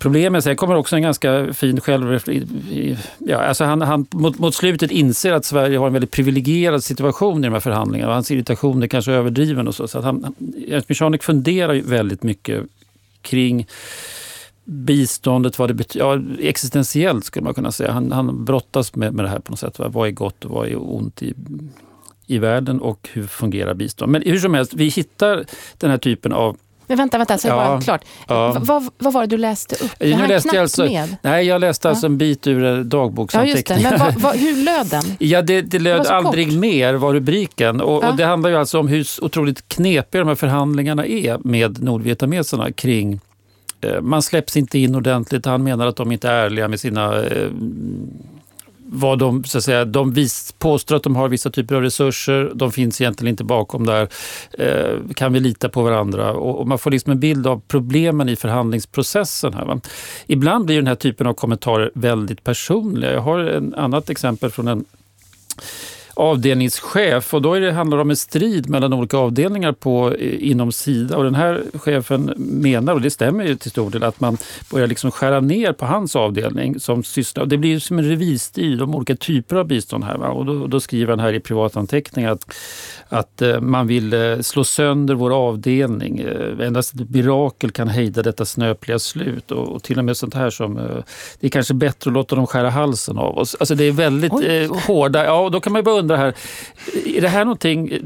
Problemet 0.00 0.46
är, 0.46 0.54
kommer 0.54 0.74
också 0.74 0.96
en 0.96 1.02
ganska 1.02 1.52
fin 1.52 1.80
självreflektion. 1.80 2.96
Ja, 3.18 3.38
alltså 3.38 3.64
han, 3.64 3.82
han 3.82 4.06
mot, 4.10 4.38
mot, 4.38 4.54
slutet 4.54 4.90
inser 4.90 5.32
att 5.32 5.44
Sverige 5.44 5.78
har 5.78 5.86
en 5.86 5.92
väldigt 5.92 6.10
privilegierad 6.10 6.84
situation 6.84 7.44
i 7.44 7.46
de 7.46 7.52
här 7.52 7.60
förhandlingarna. 7.60 8.12
Hans 8.12 8.30
irritation 8.30 8.82
är 8.82 8.86
kanske 8.86 9.12
överdriven 9.12 9.68
och 9.68 9.74
så. 9.74 9.88
så 9.88 9.98
att 9.98 10.04
han, 10.04 10.34
Ernst 10.68 10.88
Michanek 10.88 11.22
funderar 11.22 11.72
ju 11.72 11.80
väldigt 11.80 12.22
mycket 12.22 12.64
kring 13.22 13.66
biståndet, 14.64 15.58
vad 15.58 15.70
det 15.70 15.74
betyder, 15.74 16.06
ja, 16.06 16.20
existentiellt 16.40 17.24
skulle 17.24 17.44
man 17.44 17.54
kunna 17.54 17.72
säga. 17.72 17.92
Han, 17.92 18.12
han 18.12 18.44
brottas 18.44 18.94
med, 18.94 19.14
med 19.14 19.24
det 19.24 19.28
här 19.28 19.38
på 19.38 19.52
något 19.52 19.60
sätt. 19.60 19.78
Vad 19.78 20.08
är 20.08 20.12
gott 20.12 20.44
och 20.44 20.50
vad 20.50 20.68
är 20.68 20.94
ont 20.94 21.22
i, 21.22 21.34
i 22.26 22.38
världen 22.38 22.80
och 22.80 23.08
hur 23.12 23.26
fungerar 23.26 23.74
bistånd? 23.74 24.12
Men 24.12 24.22
hur 24.22 24.38
som 24.38 24.54
helst, 24.54 24.74
vi 24.74 24.88
hittar 24.88 25.44
den 25.78 25.90
här 25.90 25.98
typen 25.98 26.32
av 26.32 26.56
men 26.90 26.98
vänta, 26.98 27.18
vänta, 27.18 27.38
så 27.38 27.48
ja, 27.48 27.54
bara 27.54 27.80
klart. 27.80 28.04
Ja. 28.28 28.56
Vad, 28.60 28.88
vad 28.98 29.12
var 29.12 29.20
det 29.20 29.26
du 29.26 29.36
läste 29.36 29.74
upp? 29.74 29.90
Jag, 29.98 30.28
läste 30.28 30.60
alltså, 30.60 30.84
med. 30.84 31.16
Nej, 31.22 31.46
jag 31.46 31.60
läste 31.60 31.88
alltså 31.88 32.06
en 32.06 32.18
bit 32.18 32.46
ur 32.46 32.84
dagboksanteckningar. 32.84 33.82
Ja, 33.82 33.90
Men 33.90 33.98
vad, 33.98 34.14
vad, 34.14 34.36
hur 34.36 34.64
löd 34.64 34.86
den? 34.86 35.02
Ja, 35.18 35.42
det, 35.42 35.62
det 35.62 35.78
löd 35.78 36.02
det 36.02 36.10
aldrig 36.10 36.48
kort. 36.48 36.58
mer 36.58 36.94
var 36.94 37.14
rubriken. 37.14 37.80
Och, 37.80 38.04
och, 38.04 38.16
det 38.16 38.24
handlar 38.24 38.50
ju 38.50 38.56
alltså 38.56 38.78
om 38.80 38.88
hur 38.88 39.06
otroligt 39.22 39.68
knepiga 39.68 40.20
de 40.20 40.28
här 40.28 40.34
förhandlingarna 40.34 41.06
är 41.06 41.38
med 41.44 41.82
nordvietnameserna 41.82 42.72
kring 42.72 43.20
Eh, 43.80 44.00
man 44.00 44.22
släpps 44.22 44.56
inte 44.56 44.78
in 44.78 44.94
ordentligt. 44.94 45.46
Han 45.46 45.62
menar 45.62 45.86
att 45.86 45.96
de 45.96 46.12
inte 46.12 46.28
är 46.28 46.44
ärliga 46.44 46.68
med 46.68 46.80
sina 46.80 47.22
eh, 47.22 47.48
vad 48.92 49.18
de, 49.18 49.44
så 49.44 49.58
att 49.58 49.64
säga, 49.64 49.84
de 49.84 50.12
vis, 50.12 50.54
påstår 50.58 50.96
att 50.96 51.02
de 51.02 51.16
har 51.16 51.28
vissa 51.28 51.50
typer 51.50 51.74
av 51.74 51.82
resurser, 51.82 52.52
de 52.54 52.72
finns 52.72 53.00
egentligen 53.00 53.30
inte 53.30 53.44
bakom 53.44 53.86
där. 53.86 54.08
Eh, 54.52 55.14
kan 55.14 55.32
vi 55.32 55.40
lita 55.40 55.68
på 55.68 55.82
varandra? 55.82 56.32
Och, 56.32 56.60
och, 56.60 56.68
man 56.68 56.78
får 56.78 56.90
liksom 56.90 57.12
en 57.12 57.20
bild 57.20 57.46
av 57.46 57.62
problemen 57.68 58.28
i 58.28 58.36
förhandlingsprocessen. 58.36 59.54
Här, 59.54 59.64
va? 59.64 59.80
Ibland 60.26 60.66
blir 60.66 60.76
den 60.76 60.86
här 60.86 60.94
typen 60.94 61.26
av 61.26 61.34
kommentarer 61.34 61.90
väldigt 61.94 62.44
personliga. 62.44 63.12
Jag 63.12 63.20
har 63.20 63.44
ett 63.44 63.74
annat 63.74 64.10
exempel 64.10 64.50
från 64.50 64.68
en 64.68 64.84
avdelningschef 66.14 67.34
och 67.34 67.42
då 67.42 67.54
är 67.54 67.60
det, 67.60 67.72
handlar 67.72 67.96
det 67.96 68.02
om 68.02 68.10
en 68.10 68.16
strid 68.16 68.68
mellan 68.68 68.92
olika 68.92 69.16
avdelningar 69.16 69.72
på, 69.72 70.16
inom 70.18 70.72
Sida. 70.72 71.16
Och 71.16 71.24
den 71.24 71.34
här 71.34 71.62
chefen 71.74 72.32
menar, 72.36 72.94
och 72.94 73.00
det 73.00 73.10
stämmer 73.10 73.44
ju 73.44 73.56
till 73.56 73.70
stor 73.70 73.90
del, 73.90 74.02
att 74.02 74.20
man 74.20 74.36
börjar 74.70 74.86
liksom 74.86 75.10
skära 75.10 75.40
ner 75.40 75.72
på 75.72 75.86
hans 75.86 76.16
avdelning 76.16 76.80
som 76.80 77.04
sysslar. 77.04 77.46
Det 77.46 77.56
blir 77.56 77.78
som 77.78 77.98
en 77.98 78.04
revirstrid 78.04 78.82
om 78.82 78.94
olika 78.94 79.16
typer 79.16 79.56
av 79.56 79.66
bistånd 79.66 80.04
här. 80.04 80.18
Va? 80.18 80.28
Och 80.28 80.46
då, 80.46 80.66
då 80.66 80.80
skriver 80.80 81.10
han 81.10 81.20
här 81.20 81.32
i 81.32 81.40
privatanteckningar 81.40 82.32
att 82.32 82.54
att 83.12 83.42
eh, 83.42 83.60
man 83.60 83.86
vill 83.86 84.12
eh, 84.12 84.40
slå 84.40 84.64
sönder 84.64 85.14
vår 85.14 85.48
avdelning. 85.48 86.18
Eh, 86.18 86.66
endast 86.66 86.94
ett 86.94 87.10
mirakel 87.10 87.70
kan 87.70 87.88
hejda 87.88 88.22
detta 88.22 88.44
snöpliga 88.44 88.98
slut. 88.98 89.50
Och 89.50 89.82
till 89.82 89.98
och 89.98 90.04
med 90.04 90.16
sånt 90.16 90.34
här 90.34 90.50
som 90.50 90.74
det 91.40 91.46
är 91.46 91.50
kanske 91.50 91.74
bättre 91.74 92.10
att 92.10 92.14
låta 92.14 92.36
dem 92.36 92.46
skära 92.46 92.70
halsen 92.70 93.18
av 93.18 93.38
oss. 93.38 93.56
Alltså 93.60 93.74
det 93.74 93.84
är 93.84 93.92
väldigt 93.92 94.32
Oj. 94.32 94.68
hårda... 94.86 95.24
Ja, 95.24 95.48
då 95.52 95.60
kan 95.60 95.72
man 95.72 95.80
ju 95.80 95.84
bara 95.84 95.99
undra 96.00 96.16
här, 96.16 96.34
är 97.06 97.20
det 97.20 97.28
här 97.28 97.44
någonting 97.44 97.98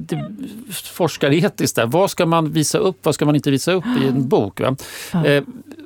forskaretiskt? 0.93 1.77
Där? 1.77 1.87
Vad 1.87 2.11
ska 2.11 2.27
man 2.27 2.53
visa 2.53 2.79
upp, 2.79 2.99
vad 3.03 3.15
ska 3.15 3.25
man 3.25 3.35
inte 3.35 3.51
visa 3.51 3.73
upp 3.73 3.85
i 4.03 4.09
en 4.09 4.29
bok? 4.29 4.61
Va? 4.61 4.77
Ja. 5.13 5.43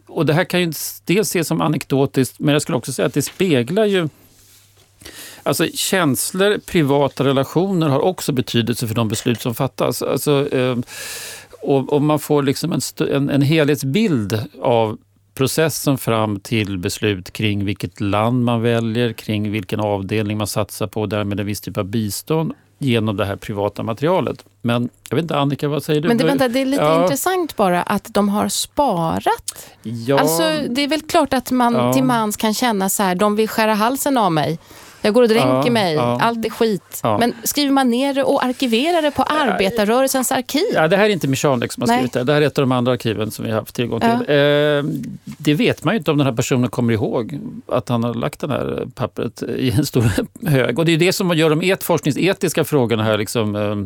Och 0.06 0.26
det 0.26 0.32
här 0.32 0.44
kan 0.44 0.60
ju 0.60 0.72
dels 1.04 1.28
ses 1.28 1.48
som 1.48 1.60
anekdotiskt, 1.60 2.38
men 2.38 2.52
jag 2.52 2.62
skulle 2.62 2.78
också 2.78 2.92
säga 2.92 3.06
att 3.06 3.14
det 3.14 3.22
speglar 3.22 3.84
ju 3.84 4.08
Alltså 5.42 5.66
känslor, 5.74 6.58
privata 6.58 7.24
relationer 7.24 7.88
har 7.88 8.00
också 8.00 8.32
betydelse 8.32 8.88
för 8.88 8.94
de 8.94 9.08
beslut 9.08 9.40
som 9.40 9.54
fattas. 9.54 10.02
Alltså, 10.02 10.48
eh, 10.52 10.76
och, 11.62 11.92
och, 11.92 12.02
man 12.02 12.18
får 12.18 12.42
liksom 12.42 12.72
en, 12.72 12.80
en, 13.14 13.30
en 13.30 13.42
helhetsbild 13.42 14.44
av 14.62 14.98
processen 15.38 15.98
fram 15.98 16.40
till 16.40 16.78
beslut 16.78 17.32
kring 17.32 17.64
vilket 17.64 18.00
land 18.00 18.44
man 18.44 18.62
väljer, 18.62 19.12
kring 19.12 19.52
vilken 19.52 19.80
avdelning 19.80 20.38
man 20.38 20.46
satsar 20.46 20.86
på 20.86 21.00
och 21.00 21.08
därmed 21.08 21.40
en 21.40 21.46
viss 21.46 21.60
typ 21.60 21.76
av 21.76 21.84
bistånd 21.84 22.52
genom 22.78 23.16
det 23.16 23.24
här 23.24 23.36
privata 23.36 23.82
materialet. 23.82 24.44
Men 24.62 24.88
jag 25.08 25.16
vet 25.16 25.22
inte, 25.22 25.36
Annika, 25.36 25.68
vad 25.68 25.82
säger 25.82 26.00
du? 26.00 26.08
Men 26.08 26.18
det, 26.18 26.24
vänta, 26.24 26.48
det 26.48 26.60
är 26.60 26.64
lite 26.64 26.82
ja. 26.82 27.02
intressant 27.02 27.56
bara 27.56 27.82
att 27.82 28.14
de 28.14 28.28
har 28.28 28.48
sparat. 28.48 29.70
Ja. 29.82 30.20
Alltså, 30.20 30.42
det 30.68 30.80
är 30.80 30.88
väl 30.88 31.02
klart 31.02 31.32
att 31.34 31.50
man 31.50 31.74
ja. 31.74 31.92
till 31.92 32.04
mans 32.04 32.36
kan 32.36 32.54
känna 32.54 32.88
så 32.88 33.02
här, 33.02 33.14
de 33.14 33.36
vill 33.36 33.48
skära 33.48 33.74
halsen 33.74 34.18
av 34.18 34.32
mig. 34.32 34.58
Jag 35.02 35.14
går 35.14 35.22
och 35.22 35.28
dränker 35.28 35.66
ja, 35.66 35.70
mig, 35.70 35.94
ja. 35.94 36.18
allt 36.20 36.46
är 36.46 36.50
skit. 36.50 37.00
Ja. 37.02 37.18
Men 37.18 37.34
skriver 37.42 37.72
man 37.72 37.90
ner 37.90 38.14
det 38.14 38.22
och 38.22 38.44
arkiverar 38.44 39.02
det 39.02 39.10
på 39.10 39.22
arbetarrörelsens 39.22 40.32
arkiv? 40.32 40.64
Ja, 40.74 40.88
det 40.88 40.96
här 40.96 41.04
är 41.04 41.08
inte 41.08 41.28
Michanek 41.28 41.72
som 41.72 41.80
har 41.80 41.88
skrivit 41.88 42.12
det. 42.12 42.24
Det 42.24 42.32
här 42.32 42.42
är 42.42 42.46
ett 42.46 42.58
av 42.58 42.62
de 42.62 42.72
andra 42.72 42.92
arkiven 42.92 43.30
som 43.30 43.44
vi 43.44 43.50
har 43.50 43.58
haft 43.58 43.74
tillgång 43.74 44.00
till. 44.00 44.10
Eh, 44.10 44.82
det 45.24 45.54
vet 45.54 45.84
man 45.84 45.94
ju 45.94 45.98
inte 45.98 46.10
om 46.10 46.18
den 46.18 46.26
här 46.26 46.34
personen 46.34 46.70
kommer 46.70 46.92
ihåg 46.92 47.38
att 47.68 47.88
han 47.88 48.04
har 48.04 48.14
lagt 48.14 48.40
det 48.40 48.48
här 48.48 48.86
pappret 48.94 49.42
i 49.42 49.70
en 49.70 49.86
stor 49.86 50.04
hög. 50.48 50.78
Och 50.78 50.84
det 50.84 50.92
är 50.92 50.98
det 50.98 51.12
som 51.12 51.36
gör 51.36 51.50
de 51.50 51.62
et 51.62 51.82
forskningsetiska 51.82 52.64
frågorna 52.64 53.02
här 53.02 53.18
liksom, 53.18 53.56
eh, 53.56 53.76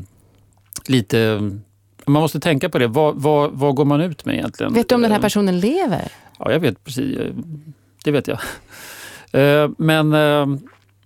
lite... 0.86 1.50
Man 2.04 2.22
måste 2.22 2.40
tänka 2.40 2.68
på 2.68 2.78
det. 2.78 2.86
Vad, 2.86 3.14
vad, 3.16 3.50
vad 3.52 3.74
går 3.74 3.84
man 3.84 4.00
ut 4.00 4.24
med 4.24 4.34
egentligen? 4.34 4.72
Vet 4.72 4.88
du 4.88 4.94
om 4.94 5.02
den 5.02 5.12
här 5.12 5.20
personen 5.20 5.60
lever? 5.60 6.08
Ja, 6.38 6.52
jag 6.52 6.60
vet 6.60 6.84
precis. 6.84 7.18
Det 8.04 8.10
vet 8.10 8.28
jag. 8.28 8.38
Eh, 9.34 9.70
men 9.78 10.12
eh, 10.12 10.46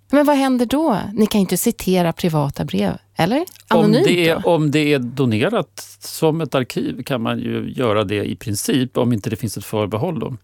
Men 0.09 0.25
vad 0.25 0.35
händer 0.35 0.65
då? 0.65 0.99
Ni 1.13 1.25
kan 1.25 1.39
ju 1.39 1.43
inte 1.43 1.57
citera 1.57 2.13
privata 2.13 2.65
brev, 2.65 2.97
eller? 3.15 3.45
om 3.69 3.77
Anonymt 3.79 4.05
det, 4.05 4.29
är, 4.29 4.47
om 4.47 4.71
det 4.71 4.93
är 4.93 4.99
donerat 4.99 5.97
som 5.99 6.41
ett 6.41 6.55
arkiv 6.55 7.03
kan 7.03 7.21
man 7.21 7.39
ju 7.39 7.73
göra 7.75 8.03
det 8.03 8.25
i 8.25 8.35
princip 8.35 8.97
om 8.97 9.13
inte 9.13 9.29
det 9.29 9.35
finns 9.35 9.57
ett 9.57 9.65
förbehåll. 9.65 10.19
Då. 10.19 10.35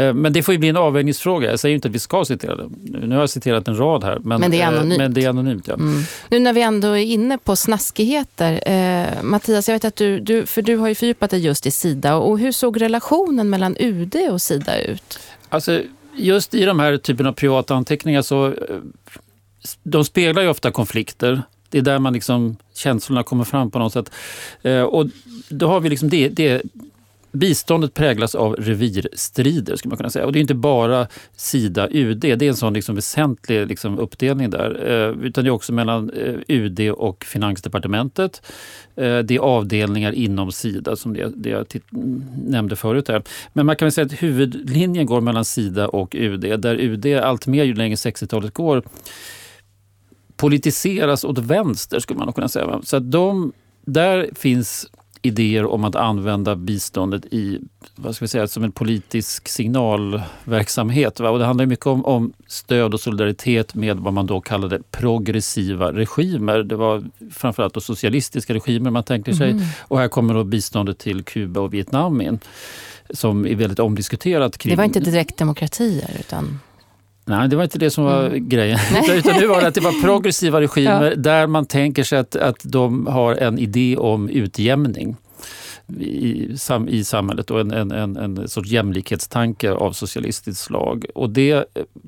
Eh, 0.00 0.14
Men 0.14 0.32
det 0.32 0.42
får 0.42 0.54
ju 0.54 0.58
bli 0.58 0.68
en 0.68 0.76
avvägningsfråga. 0.76 1.50
Jag 1.50 1.60
säger 1.60 1.70
ju 1.70 1.74
inte 1.74 1.88
att 1.88 1.94
vi 1.94 1.98
ska 1.98 2.24
citera 2.24 2.56
det. 2.56 2.68
Nu 2.82 3.14
har 3.14 3.22
jag 3.22 3.30
citerat 3.30 3.68
en 3.68 3.78
rad 3.78 4.04
här. 4.04 4.18
Men, 4.22 4.40
Men 4.40 4.50
det 4.50 4.60
är 4.60 4.72
eh, 4.72 4.78
anonymt. 4.78 4.98
Men 4.98 5.14
det 5.14 5.24
är 5.24 5.28
anonymt 5.28 5.68
ja. 5.68 5.74
Mm. 5.74 6.02
Nu 6.30 6.38
när 6.38 6.52
vi 6.52 6.62
ändå 6.62 6.88
är 6.88 7.04
inne 7.04 7.38
på 7.38 7.56
snaskigheter. 7.56 8.60
Eh, 8.66 9.22
Mattias, 9.22 9.68
jag 9.68 9.74
vet 9.74 9.84
att 9.84 9.96
du, 9.96 10.20
du, 10.20 10.46
för 10.46 10.62
du 10.62 10.76
har 10.76 10.88
ju 10.88 10.94
fördjupat 10.94 11.30
dig 11.30 11.40
just 11.40 11.66
i 11.66 11.70
Sida. 11.70 12.16
Och 12.16 12.38
hur 12.38 12.52
såg 12.52 12.80
relationen 12.80 13.50
mellan 13.50 13.76
UD 13.78 14.16
och 14.30 14.42
Sida 14.42 14.80
ut? 14.80 15.18
Alltså, 15.48 15.82
just 16.18 16.54
i 16.54 16.64
de 16.64 16.78
här 16.78 16.96
typen 16.96 17.26
av 17.26 17.32
privata 17.32 17.74
anteckningar 17.74 18.22
så 18.22 18.46
eh, 18.46 18.54
de 19.82 20.04
speglar 20.04 20.42
ju 20.42 20.48
ofta 20.48 20.70
konflikter. 20.70 21.42
Det 21.70 21.78
är 21.78 21.82
där 21.82 21.98
man 21.98 22.12
liksom, 22.12 22.56
känslorna 22.74 23.22
kommer 23.22 23.44
fram 23.44 23.70
på 23.70 23.78
något 23.78 23.92
sätt. 23.92 24.10
Eh, 24.62 24.82
och 24.82 25.06
då 25.48 25.68
har 25.68 25.80
vi 25.80 25.88
liksom 25.88 26.08
det, 26.08 26.28
det 26.28 26.62
Biståndet 27.32 27.94
präglas 27.94 28.34
av 28.34 28.56
revirstrider, 28.56 29.76
skulle 29.76 29.90
man 29.90 29.96
kunna 29.96 30.10
säga. 30.10 30.26
Och 30.26 30.32
det 30.32 30.38
är 30.38 30.40
inte 30.40 30.54
bara 30.54 31.06
Sida-UD, 31.36 32.20
det 32.20 32.42
är 32.42 32.42
en 32.42 32.56
sån 32.56 32.72
liksom 32.72 32.94
väsentlig 32.94 33.66
liksom 33.66 33.98
uppdelning 33.98 34.50
där. 34.50 34.90
Eh, 34.90 35.24
utan 35.26 35.44
det 35.44 35.48
är 35.48 35.52
också 35.52 35.72
mellan 35.72 36.10
eh, 36.10 36.34
UD 36.48 36.90
och 36.90 37.24
Finansdepartementet. 37.24 38.42
Eh, 38.96 39.18
det 39.18 39.36
är 39.36 39.38
avdelningar 39.38 40.12
inom 40.12 40.52
Sida, 40.52 40.96
som 40.96 41.14
det, 41.14 41.32
det 41.36 41.50
jag 41.50 41.66
nämnde 42.46 42.76
förut. 42.76 43.08
Här. 43.08 43.22
Men 43.52 43.66
man 43.66 43.76
kan 43.76 43.86
väl 43.86 43.92
säga 43.92 44.04
att 44.04 44.22
huvudlinjen 44.22 45.06
går 45.06 45.20
mellan 45.20 45.44
Sida 45.44 45.88
och 45.88 46.14
UD, 46.14 46.40
där 46.40 46.80
UD 46.80 47.06
allt 47.06 47.46
mer 47.46 47.64
ju 47.64 47.74
längre 47.74 47.94
60-talet 47.94 48.54
går 48.54 48.82
politiseras 50.38 51.24
åt 51.24 51.38
vänster, 51.38 51.98
skulle 52.00 52.18
man 52.18 52.32
kunna 52.32 52.48
säga. 52.48 52.80
Så 52.82 52.96
att 52.96 53.10
de, 53.10 53.52
där 53.84 54.30
finns 54.34 54.86
idéer 55.22 55.66
om 55.66 55.84
att 55.84 55.96
använda 55.96 56.56
biståndet 56.56 57.26
i, 57.26 57.60
vad 57.96 58.14
ska 58.14 58.24
vi 58.24 58.28
säga, 58.28 58.48
som 58.48 58.64
en 58.64 58.72
politisk 58.72 59.48
signalverksamhet. 59.48 61.20
Va? 61.20 61.30
Och 61.30 61.38
det 61.38 61.44
handlar 61.44 61.66
mycket 61.66 61.86
om, 61.86 62.04
om 62.04 62.32
stöd 62.46 62.94
och 62.94 63.00
solidaritet 63.00 63.74
med 63.74 63.96
vad 63.96 64.12
man 64.12 64.26
då 64.26 64.40
kallade 64.40 64.80
progressiva 64.90 65.92
regimer. 65.92 66.62
Det 66.62 66.76
var 66.76 67.04
framförallt 67.30 67.74
då 67.74 67.80
socialistiska 67.80 68.54
regimer 68.54 68.90
man 68.90 69.04
tänker 69.04 69.32
sig. 69.32 69.50
Mm. 69.50 69.64
Och 69.80 69.98
här 69.98 70.08
kommer 70.08 70.34
då 70.34 70.44
biståndet 70.44 70.98
till 70.98 71.24
Kuba 71.24 71.60
och 71.60 71.74
Vietnam 71.74 72.20
in 72.20 72.38
som 73.10 73.46
är 73.46 73.54
väldigt 73.54 73.78
omdiskuterat. 73.78 74.58
Kring... 74.58 74.70
Det 74.70 74.76
var 74.76 74.84
inte 74.84 75.00
direkt 75.00 75.36
demokratier, 75.36 76.10
utan... 76.20 76.60
Nej, 77.28 77.48
det 77.48 77.56
var 77.56 77.64
inte 77.64 77.78
det 77.78 77.90
som 77.90 78.04
var 78.04 78.26
Mm. 78.26 78.48
grejen. 78.48 78.78
Utan, 79.14 79.36
nu 79.40 79.46
var 79.46 79.60
det 79.60 79.66
att 79.66 79.74
det 79.74 79.80
var 79.80 80.02
progressiva 80.02 80.60
regimer 80.66 81.14
där 81.16 81.46
man 81.46 81.66
tänker 81.66 82.04
sig 82.04 82.18
att, 82.18 82.36
att 82.36 82.60
de 82.64 83.06
har 83.06 83.34
en 83.34 83.58
idé 83.58 83.96
om 83.96 84.28
utjämning 84.28 85.16
i, 85.96 86.56
sam, 86.58 86.88
i 86.88 87.04
samhället 87.04 87.50
och 87.50 87.60
en, 87.60 87.70
en, 87.70 87.92
en, 87.92 88.16
en 88.16 88.48
sorts 88.48 88.70
jämlikhetstanke 88.70 89.72
av 89.72 89.92
socialistiskt 89.92 90.64
slag. 90.64 91.06
Och 91.14 91.30
det 91.30 91.64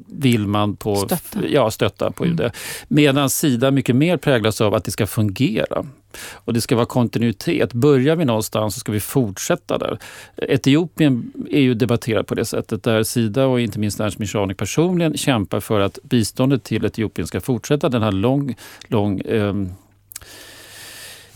vill 0.06 0.46
man 0.46 0.76
på, 0.76 0.96
Stötta. 0.96 1.46
Ja, 1.48 1.70
stötta 1.70 2.10
på 2.10 2.24
Mm. 2.24 2.40
UD. 2.40 2.52
Medan 2.88 3.30
Sida 3.30 3.70
mycket 3.70 3.96
mer 3.96 4.16
präglas 4.16 4.60
av 4.60 4.74
att 4.74 4.84
det 4.84 4.90
ska 4.90 5.06
fungera. 5.06 5.86
Och 6.34 6.54
det 6.54 6.60
ska 6.60 6.76
vara 6.76 6.86
kontinuitet. 6.86 7.72
Börjar 7.72 8.16
vi 8.16 8.24
någonstans 8.24 8.74
så 8.74 8.80
ska 8.80 8.92
vi 8.92 9.00
fortsätta 9.00 9.78
där. 9.78 9.98
Etiopien 10.36 11.32
är 11.50 11.60
ju 11.60 11.74
debatterat 11.74 12.26
på 12.26 12.34
det 12.34 12.44
sättet 12.44 12.82
där 12.82 13.02
Sida 13.02 13.46
och 13.46 13.60
inte 13.60 13.78
minst 13.78 14.00
Ernst 14.00 14.18
Michanek 14.18 14.56
personligen 14.56 15.16
kämpar 15.16 15.60
för 15.60 15.80
att 15.80 15.98
biståndet 16.02 16.64
till 16.64 16.84
Etiopien 16.84 17.26
ska 17.26 17.40
fortsätta. 17.40 17.88
Den 17.88 18.02
här 18.02 18.12
lång, 18.12 18.54
lång 18.88 19.20
ehm, 19.28 19.68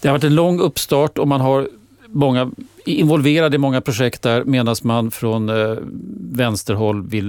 det 0.01 0.09
har 0.09 0.13
varit 0.15 0.25
en 0.25 0.35
lång 0.35 0.61
uppstart 0.61 1.19
och 1.19 1.29
man 1.29 1.41
har 1.41 1.69
många 2.15 2.51
involverade 2.85 3.57
i 3.57 3.59
många 3.59 3.81
projekt 3.81 4.23
där 4.23 4.45
medan 4.45 4.77
man 4.83 5.11
från 5.11 5.49
eh, 5.49 5.77
vänsterhåll 6.33 7.07
vill 7.07 7.27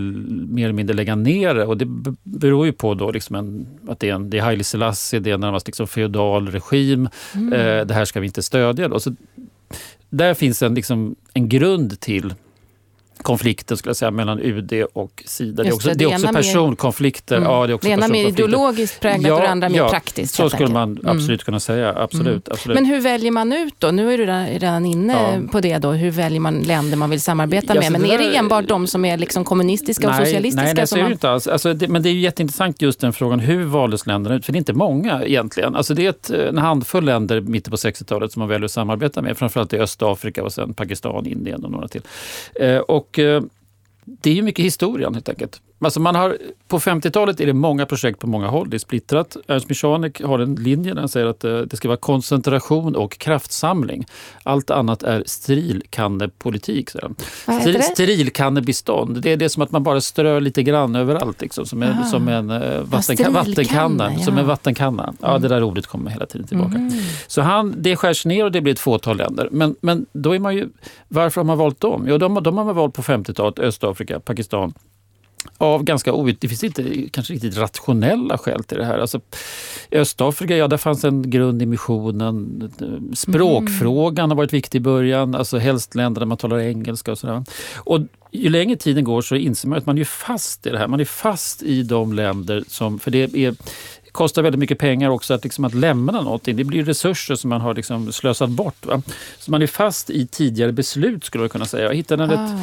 mer 0.50 0.64
eller 0.64 0.74
mindre 0.74 0.96
lägga 0.96 1.16
ner 1.16 1.56
det. 1.56 1.66
Och 1.66 1.78
det 1.78 1.86
beror 2.24 2.66
ju 2.66 2.72
på 2.72 2.94
då 2.94 3.12
liksom 3.12 3.36
en, 3.36 3.68
att 3.88 4.00
det 4.00 4.10
är, 4.10 4.14
en, 4.14 4.30
det 4.30 4.38
är 4.38 4.42
Haile 4.42 4.64
Selassie, 4.64 5.20
det 5.20 5.30
är 5.30 5.34
en 5.34 5.40
närmast 5.40 5.68
liksom 5.68 5.88
feodal 5.88 6.48
regim. 6.48 7.10
Mm. 7.34 7.54
Eh, 7.54 7.86
det 7.86 7.94
här 7.94 8.06
ska 8.06 8.20
vi 8.20 8.26
inte 8.26 8.44
stödja. 8.44 8.88
Då. 8.88 9.00
Så 9.00 9.16
där 10.10 10.34
finns 10.34 10.62
en, 10.62 10.76
liksom, 10.76 11.16
en 11.34 11.50
grund 11.50 12.00
till 12.00 12.34
konflikten 13.26 13.78
skulle 13.78 13.90
jag 13.90 13.96
säga, 13.98 14.12
mellan 14.12 14.40
UD 14.40 14.74
och 14.94 15.24
Sida. 15.26 15.64
Det 15.64 15.70
är 15.70 15.74
också, 15.74 15.90
det, 15.90 15.96
det 15.96 16.04
är 16.04 16.08
också 16.08 16.20
ena 16.22 16.32
mer- 16.32 16.40
personkonflikter. 16.40 17.38
Mm. 17.38 17.50
Ja, 17.50 17.68
det 17.68 17.72
är 17.72 17.76
också 17.76 17.88
det 17.88 17.94
ena 17.94 18.08
mer 18.08 18.14
personkonflikter. 18.14 18.44
ideologiskt 18.44 19.00
präglat 19.02 19.32
och 19.32 19.40
det 19.42 19.50
andra 19.50 19.70
mer 19.70 19.90
praktiskt. 19.90 20.36
Så 20.36 20.50
skulle 20.50 20.70
man. 20.70 20.92
Mm. 20.92 21.08
absolut 21.18 21.44
kunna 21.44 21.60
säga. 21.60 21.94
Absolut, 21.98 22.50
absolut. 22.50 22.76
Men 22.76 22.86
hur 22.86 23.02
väljer 23.02 23.32
man 23.32 23.54
ut 23.54 23.74
då? 23.80 23.88
Nu 23.92 24.14
är 24.14 24.18
du 24.18 24.26
redan- 24.26 24.86
inne 24.86 25.14
Ja. 25.14 25.52
på 25.52 25.60
det. 25.62 25.78
då. 25.78 25.92
Hur 25.92 26.12
väljer 26.12 26.40
man 26.40 26.60
länder 26.60 26.98
man 26.98 27.10
vill 27.10 27.22
samarbeta 27.22 27.76
Ja, 27.76 27.82
med? 27.82 27.92
Men 27.92 28.06
är 28.06 28.18
det 28.18 28.36
enbart 28.36 28.68
de 28.68 28.88
som 28.88 29.06
är 29.06 29.18
liksom 29.18 29.44
kommunistiska 29.46 30.08
och 30.08 30.14
nej, 30.16 30.26
socialistiska? 30.26 30.64
Nej, 30.66 30.74
nej 30.74 30.88
så 30.88 30.98
är 30.98 31.04
det 31.04 31.12
inte 31.12 31.30
alls. 31.30 31.48
Alltså, 31.48 31.74
det, 31.74 31.88
men 31.88 32.04
det 32.04 32.10
är 32.10 32.14
ju 32.14 32.20
jätteintressant 32.20 32.82
just 32.82 33.00
den 33.00 33.14
frågan, 33.14 33.40
hur 33.40 33.64
valdes 33.64 34.08
länderna 34.08 34.36
ut? 34.36 34.46
För 34.46 34.52
det 34.54 34.58
är 34.58 34.60
inte 34.60 34.74
många 34.74 35.24
egentligen. 35.26 35.76
Alltså, 35.76 35.94
det 35.94 36.06
är 36.06 36.10
ett, 36.10 36.30
en 36.30 36.58
handfull 36.58 37.06
länder 37.06 37.42
mitten 37.42 37.72
på 37.72 37.78
60-talet 37.78 38.32
som 38.32 38.40
man 38.40 38.50
väljer 38.50 38.66
att 38.66 38.72
samarbeta 38.72 39.22
med. 39.22 39.38
Framförallt 39.38 39.74
i 39.74 39.78
Östafrika 39.80 40.44
och 40.44 40.54
sen 40.54 40.74
Pakistan, 40.74 41.26
Indien 41.26 41.66
och 41.66 41.72
några 41.72 41.88
till. 41.88 42.02
Eh, 42.56 42.78
och, 42.78 43.15
eh, 43.20 43.42
det 44.06 44.30
är 44.30 44.34
ju 44.34 44.42
mycket 44.42 44.66
historien 44.66 45.14
helt 45.14 45.30
enkelt. 45.30 45.62
Alltså 45.80 46.00
man 46.00 46.16
har, 46.16 46.38
på 46.68 46.80
50-talet 46.80 47.40
är 47.40 47.46
det 47.46 47.54
många 47.54 47.86
projekt 47.86 48.20
på 48.20 48.28
många 48.28 48.48
håll. 48.48 48.70
Det 48.70 48.78
är 48.78 48.80
splittrat. 48.80 49.38
Ernst 49.48 49.70
Michanek 49.70 50.22
har 50.24 50.40
en 50.40 50.56
linje 50.56 50.94
där 50.94 51.00
han 51.00 51.10
säger 51.10 51.26
att 51.26 51.44
eh, 51.44 51.58
det 51.60 51.78
ska 51.78 51.88
vara 51.88 51.98
koncentration 51.98 52.96
och 52.96 53.18
kraftsamling. 53.18 54.06
Allt 54.44 54.70
annat 54.72 55.04
är 55.04 55.24
strilkannepolitik. 55.26 56.90
Vad 56.94 57.12
Steril- 57.62 57.74
det? 57.74 59.32
Är 59.32 59.38
det 59.38 59.50
som 59.50 59.64
att 59.64 59.72
man 59.72 59.84
bara 59.84 60.02
strör 60.02 60.42
lite 60.42 60.64
grann 60.64 60.96
överallt. 60.96 61.42
Liksom, 61.42 61.66
som, 61.66 61.84
en, 61.84 61.98
Ah. 62.00 62.04
som 62.04 62.28
en 62.28 62.48
vattenka- 62.52 63.02
sterilkanna, 63.02 63.40
vattenkanna. 63.40 64.14
ja. 64.18 64.20
Som 64.20 64.38
en 64.38 64.48
vattenkanna. 64.48 65.14
Ja, 65.22 65.30
Mm. 65.30 65.42
det 65.42 65.48
där 65.48 65.64
ordet 65.64 65.88
kommer 65.88 66.12
hela 66.12 66.26
tiden 66.26 66.48
tillbaka. 66.48 66.78
Mhm. 66.78 66.92
Så 67.28 67.42
han, 67.42 67.76
det 67.78 67.96
skärs 67.96 68.26
ner 68.26 68.44
och 68.44 68.52
det 68.52 68.62
blir 68.62 68.74
ett 68.74 68.80
fåtal 68.80 69.18
länder. 69.18 69.50
Men, 69.52 69.76
men 69.82 70.06
då 70.14 70.36
är 70.36 70.40
man 70.40 70.56
ju, 70.56 70.70
varför 71.08 71.42
har 71.42 71.46
man 71.46 71.58
valt 71.58 71.80
dem? 71.82 72.06
Jo, 72.08 72.18
de, 72.18 72.44
de 72.44 72.58
har 72.58 72.66
man 72.66 72.76
valt 72.76 72.94
på 72.94 73.02
50-talet, 73.04 73.60
Östafrika, 73.60 74.20
Pakistan. 74.20 74.74
Av 75.58 75.84
ganska 75.84 76.14
out, 76.14 76.42
det 76.42 76.48
finns 76.48 76.64
inte 76.64 77.10
kanske 77.12 77.34
riktigt 77.34 77.58
rationella 77.58 78.38
skäl 78.38 78.64
till 78.64 78.78
det 78.78 78.86
här. 78.86 79.00
Alltså, 79.00 79.22
I 79.90 79.98
Östafrika, 79.98 80.58
ja 80.58 80.68
där 80.68 80.78
fanns 80.78 81.04
en 81.04 81.30
grund 81.30 81.62
i 81.62 81.66
missionen. 81.66 82.72
Språkfrågan 83.16 84.30
har 84.30 84.38
varit 84.38 84.54
viktig 84.54 84.80
i 84.80 84.82
början. 84.82 85.36
Alltså 85.36 85.58
helst 85.58 85.96
länder 85.96 86.20
där 86.20 86.26
man 86.26 86.38
talar 86.38 86.60
engelska 86.60 87.12
och 87.12 87.18
sådär. 87.18 87.44
Och 87.76 88.00
ju 88.32 88.50
längre 88.50 88.76
tiden 88.76 89.04
går 89.04 89.22
så 89.22 89.36
inser 89.36 89.68
man 89.68 89.78
att 89.78 89.86
man 89.86 89.98
är 89.98 90.04
fast 90.04 90.68
i 90.68 90.70
det 90.70 90.78
här. 90.78 90.88
Man 90.88 91.00
är 91.00 91.06
fast 91.06 91.64
i 91.64 91.84
de 91.84 92.14
länder 92.14 92.64
som, 92.68 93.00
för 93.00 93.12
det 93.12 93.36
är 93.36 93.56
kostar 94.16 94.42
väldigt 94.42 94.60
mycket 94.60 94.78
pengar 94.80 95.10
också 95.10 95.34
att, 95.34 95.44
liksom, 95.44 95.66
att 95.66 95.74
lämna 95.74 96.22
någonting. 96.22 96.56
Det 96.56 96.64
blir 96.64 96.84
resurser 96.84 97.36
som 97.36 97.50
man 97.50 97.62
har 97.62 97.74
liksom 97.74 98.12
slösat 98.12 98.50
bort. 98.50 98.86
Va? 98.86 99.02
Så 99.40 99.52
man 99.52 99.62
är 99.62 99.68
fast 99.68 100.10
i 100.10 100.28
tidigare 100.28 100.72
beslut 100.72 101.24
skulle 101.24 101.44
jag 101.44 101.52
kunna 101.52 101.66
säga. 101.66 101.84
Jag 101.86 101.96
hittade 101.96 102.24
ett, 102.24 102.32
Ah. 102.40 102.60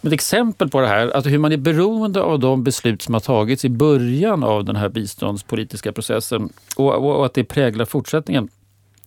som 0.00 0.06
ett 0.06 0.12
exempel 0.12 0.68
på 0.68 0.80
det 0.80 0.86
här, 0.86 1.08
alltså 1.08 1.30
hur 1.30 1.38
man 1.38 1.52
är 1.52 1.56
beroende 1.56 2.20
av 2.22 2.38
de 2.40 2.64
beslut 2.64 3.02
som 3.02 3.14
har 3.14 3.20
tagits 3.20 3.64
i 3.64 3.68
början 3.68 4.44
av 4.44 4.64
den 4.64 4.76
här 4.76 4.88
biståndspolitiska 4.88 5.92
processen 5.92 6.48
och, 6.76 6.94
och, 6.94 7.18
och 7.18 7.26
att 7.26 7.34
det 7.34 7.44
präglar 7.44 7.84
fortsättningen. 7.84 8.48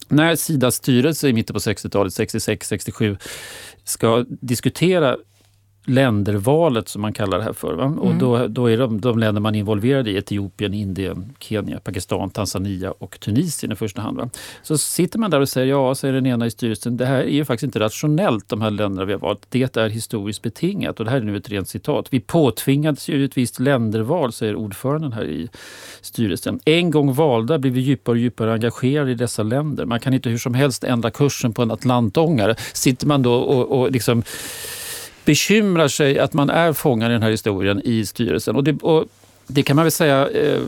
När 0.08 0.36
Sidas 0.36 0.76
styrelse 0.76 1.28
i 1.28 1.34
mitten 1.34 1.54
på 1.54 1.60
60-talet, 1.60 2.14
66-67, 2.14 3.18
ska 3.84 4.26
diskutera 4.30 5.18
ländervalet 5.90 6.88
som 6.90 7.02
man 7.02 7.14
kallar 7.14 7.38
det 7.38 7.44
här 7.44 7.54
för. 7.54 7.74
Va? 7.74 7.86
Och 8.00 8.06
Mm. 8.06 8.20
då, 8.20 8.48
då 8.48 8.68
är 8.70 8.78
de, 8.78 9.02
de 9.02 9.20
länder 9.20 9.42
man 9.42 9.56
är 9.56 9.60
involverad 9.60 10.08
i 10.08 10.16
Etiopien, 10.16 10.74
Indien, 10.74 11.34
Kenya, 11.40 11.80
Pakistan, 11.80 12.30
Tanzania 12.30 12.92
och 12.92 13.20
Tunisien 13.20 13.72
i 13.72 13.76
första 13.76 14.02
hand. 14.02 14.18
Va? 14.18 14.30
Så 14.64 14.78
sitter 14.78 15.20
man 15.20 15.32
där 15.32 15.40
och 15.40 15.50
säger, 15.50 15.68
ja, 15.68 15.96
säger 15.96 16.14
den 16.14 16.26
ena 16.26 16.46
i 16.46 16.52
styrelsen, 16.52 16.98
det 16.98 17.06
här 17.06 17.18
är 17.22 17.30
ju 17.30 17.46
faktiskt 17.46 17.64
inte 17.64 17.80
rationellt 17.80 18.50
de 18.50 18.62
här 18.62 18.72
länderna 18.72 19.06
vi 19.06 19.14
har 19.14 19.20
valt. 19.20 19.46
Det 19.50 19.78
är 19.78 19.90
historiskt 19.90 20.42
betingat 20.42 21.00
och 21.00 21.06
det 21.06 21.12
här 21.12 21.18
är 21.18 21.22
nu 21.22 21.38
ett 21.38 21.50
rent 21.50 21.70
citat. 21.70 22.08
Vi 22.10 22.20
påtvingades 22.20 23.10
ju 23.10 23.26
ett 23.26 23.38
visst 23.38 23.60
länderval, 23.60 24.32
säger 24.34 24.56
ordföranden 24.56 25.14
här 25.14 25.26
i 25.26 25.50
styrelsen. 26.02 26.60
En 26.66 26.92
gång 26.92 27.14
valda 27.14 27.58
blir 27.60 27.72
vi 27.72 27.80
djupare 27.80 28.14
och 28.14 28.20
djupare 28.20 28.54
engagerade 28.54 29.12
i 29.12 29.16
dessa 29.16 29.44
länder. 29.44 29.86
Man 29.86 30.00
kan 30.00 30.14
inte 30.14 30.30
hur 30.30 30.38
som 30.38 30.54
helst 30.54 30.84
ändra 30.84 31.12
kursen 31.12 31.54
på 31.54 31.62
en 31.62 31.72
atlantångare. 31.72 32.56
Sitter 32.74 33.08
man 33.08 33.22
då 33.22 33.34
och, 33.34 33.80
och 33.80 33.92
liksom 33.92 34.24
bekymrar 35.30 35.88
sig 35.88 36.20
att 36.20 36.34
man 36.34 36.50
är 36.50 36.74
fångad 36.74 37.12
i 37.12 37.14
den 37.14 37.24
här 37.24 37.30
historien 37.30 37.82
i 37.86 38.06
styrelsen. 38.06 38.56
Och 38.56 38.64
det, 38.64 38.82
och 38.82 39.06
det 39.48 39.64
kan 39.64 39.76
man 39.76 39.86
väl 39.86 39.92
säga, 39.92 40.30
eh, 40.30 40.62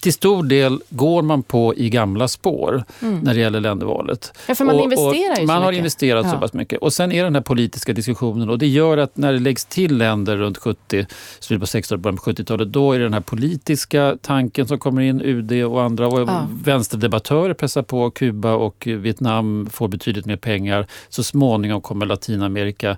till 0.00 0.12
stor 0.12 0.42
del 0.42 0.80
går 0.90 1.22
man 1.22 1.42
på 1.42 1.74
i 1.74 1.90
gamla 1.90 2.28
spår 2.28 2.84
Mm. 3.02 3.18
när 3.20 3.34
det 3.34 3.40
gäller 3.40 3.60
ländervalet. 3.60 4.32
Ja, 4.48 4.54
för 4.54 4.64
man 4.64 4.80
investerar 4.80 5.30
ju 5.30 5.36
så 5.36 5.42
Man 5.46 5.62
har 5.62 5.70
mycket. 5.70 5.78
investerat 5.78 6.26
så 6.30 6.34
Ja. 6.34 6.40
pass 6.40 6.52
mycket. 6.52 6.78
Och 6.78 6.92
sen 6.92 7.12
är 7.12 7.24
den 7.24 7.34
här 7.34 7.42
politiska 7.42 7.92
diskussionen 7.92 8.50
och 8.50 8.58
det 8.58 8.66
gör 8.66 8.98
att 8.98 9.16
när 9.16 9.32
det 9.32 9.38
läggs 9.38 9.64
till 9.64 9.96
länder 9.98 10.36
runt 10.36 10.58
70, 10.58 11.06
slutet 11.40 11.60
på 11.60 11.66
60-talet, 11.78 12.02
början 12.02 12.16
på 12.16 12.22
70-talet, 12.30 12.72
då 12.72 12.92
är 12.92 12.98
det 12.98 13.04
den 13.04 13.12
här 13.14 13.20
politiska 13.20 14.16
tanken 14.22 14.66
som 14.68 14.78
kommer 14.78 15.02
in, 15.02 15.20
UD 15.22 15.64
och 15.64 15.82
andra 15.82 16.08
och 16.08 16.20
Ja. 16.20 16.46
vänsterdebattörer 16.64 17.54
pressar 17.54 17.82
på. 17.82 18.10
Kuba 18.10 18.52
och 18.52 18.84
Vietnam 18.86 19.68
får 19.72 19.88
betydligt 19.88 20.26
mer 20.26 20.36
pengar. 20.36 20.86
Så 21.08 21.22
småningom 21.22 21.80
kommer 21.80 22.06
Latinamerika, 22.06 22.96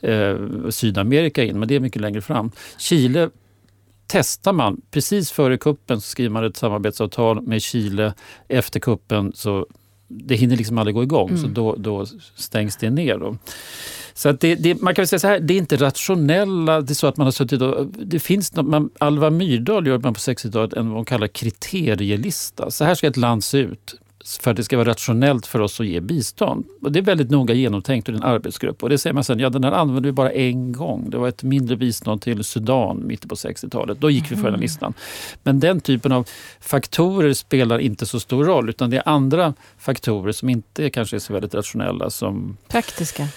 eh, 0.00 0.36
Sydamerika 0.70 1.44
in, 1.44 1.58
men 1.58 1.68
det 1.68 1.74
är 1.74 1.80
mycket 1.80 2.02
längre 2.02 2.20
fram. 2.20 2.50
Chile 2.78 3.30
testar 4.12 4.52
man. 4.52 4.80
Precis 4.90 5.30
före 5.30 5.58
kuppen 5.58 6.00
så 6.00 6.08
skriver 6.08 6.30
man 6.30 6.44
ett 6.44 6.56
samarbetsavtal 6.56 7.42
med 7.42 7.62
Chile. 7.62 8.14
Efter 8.48 8.80
kuppen 8.80 9.32
så 9.34 9.66
det 10.08 10.34
hinner 10.34 10.56
liksom 10.56 10.78
aldrig 10.78 10.94
gå 10.94 11.02
igång, 11.02 11.28
så 11.28 11.42
Mm. 11.42 11.54
då, 11.54 11.74
då 11.78 12.06
stängs 12.36 12.76
det 12.76 12.90
ner. 12.90 13.18
Då. 13.18 13.36
Så 14.14 14.28
att 14.28 14.40
det, 14.40 14.54
det, 14.54 14.80
man 14.82 14.94
kan 14.94 15.06
säga 15.06 15.18
så 15.18 15.26
här, 15.26 15.40
det 15.40 15.54
är 15.54 15.58
inte 15.58 15.76
rationella, 15.76 16.80
det 16.80 16.92
är 16.92 16.94
så 16.94 17.06
att 17.06 17.16
man 17.16 17.26
har 17.26 17.32
suttit 17.32 17.62
och... 17.62 17.86
Det 17.86 18.20
finns 18.20 18.54
något, 18.54 18.66
man, 18.66 18.90
Alva 19.00 19.30
Myrdal 19.30 19.86
gör 19.86 19.98
man 19.98 20.14
på 20.14 20.20
60-talet 20.20 20.72
en 20.72 20.88
vad 20.88 20.96
hon 20.96 21.04
kallar 21.04 21.26
kriterielista. 21.26 22.70
Så 22.70 22.84
här 22.84 22.94
ska 22.94 23.06
ett 23.06 23.16
land 23.16 23.44
se 23.44 23.58
ut 23.58 23.94
för 24.24 24.50
att 24.50 24.56
det 24.56 24.64
ska 24.64 24.76
vara 24.76 24.88
rationellt 24.88 25.46
för 25.46 25.60
oss 25.60 25.80
att 25.80 25.86
ge 25.86 26.00
bistånd. 26.00 26.64
Och 26.82 26.92
det 26.92 26.98
är 26.98 27.02
väldigt 27.02 27.30
noga 27.30 27.54
genomtänkt 27.54 28.08
ur 28.08 28.14
en 28.14 28.22
arbetsgrupp. 28.22 28.82
Och 28.82 28.88
det 28.88 28.98
säger 28.98 29.14
man 29.14 29.24
sen, 29.24 29.38
ja 29.38 29.50
den 29.50 29.64
här 29.64 29.72
använde 29.72 30.08
vi 30.08 30.12
bara 30.12 30.30
en 30.32 30.72
gång. 30.72 31.10
Det 31.10 31.18
var 31.18 31.28
ett 31.28 31.42
mindre 31.42 31.76
bistånd 31.76 32.22
till 32.22 32.44
Sudan 32.44 33.06
mitten 33.06 33.28
på 33.28 33.34
60-talet. 33.34 34.00
Då 34.00 34.10
gick 34.10 34.32
vi 34.32 34.36
för 34.36 34.50
den 34.50 34.60
listan. 34.60 34.94
Men 35.42 35.60
den 35.60 35.80
typen 35.80 36.12
av 36.12 36.28
faktorer 36.60 37.32
spelar 37.32 37.78
inte 37.78 38.06
så 38.06 38.20
stor 38.20 38.44
roll 38.44 38.68
utan 38.68 38.90
det 38.90 38.96
är 38.96 39.08
andra 39.08 39.54
faktorer 39.78 40.32
som 40.32 40.48
inte 40.48 40.90
kanske 40.90 41.16
är 41.16 41.20
så 41.20 41.32
väldigt 41.32 41.54
rationella 41.54 42.10
som 42.10 42.56
Praktiska. 42.68 43.28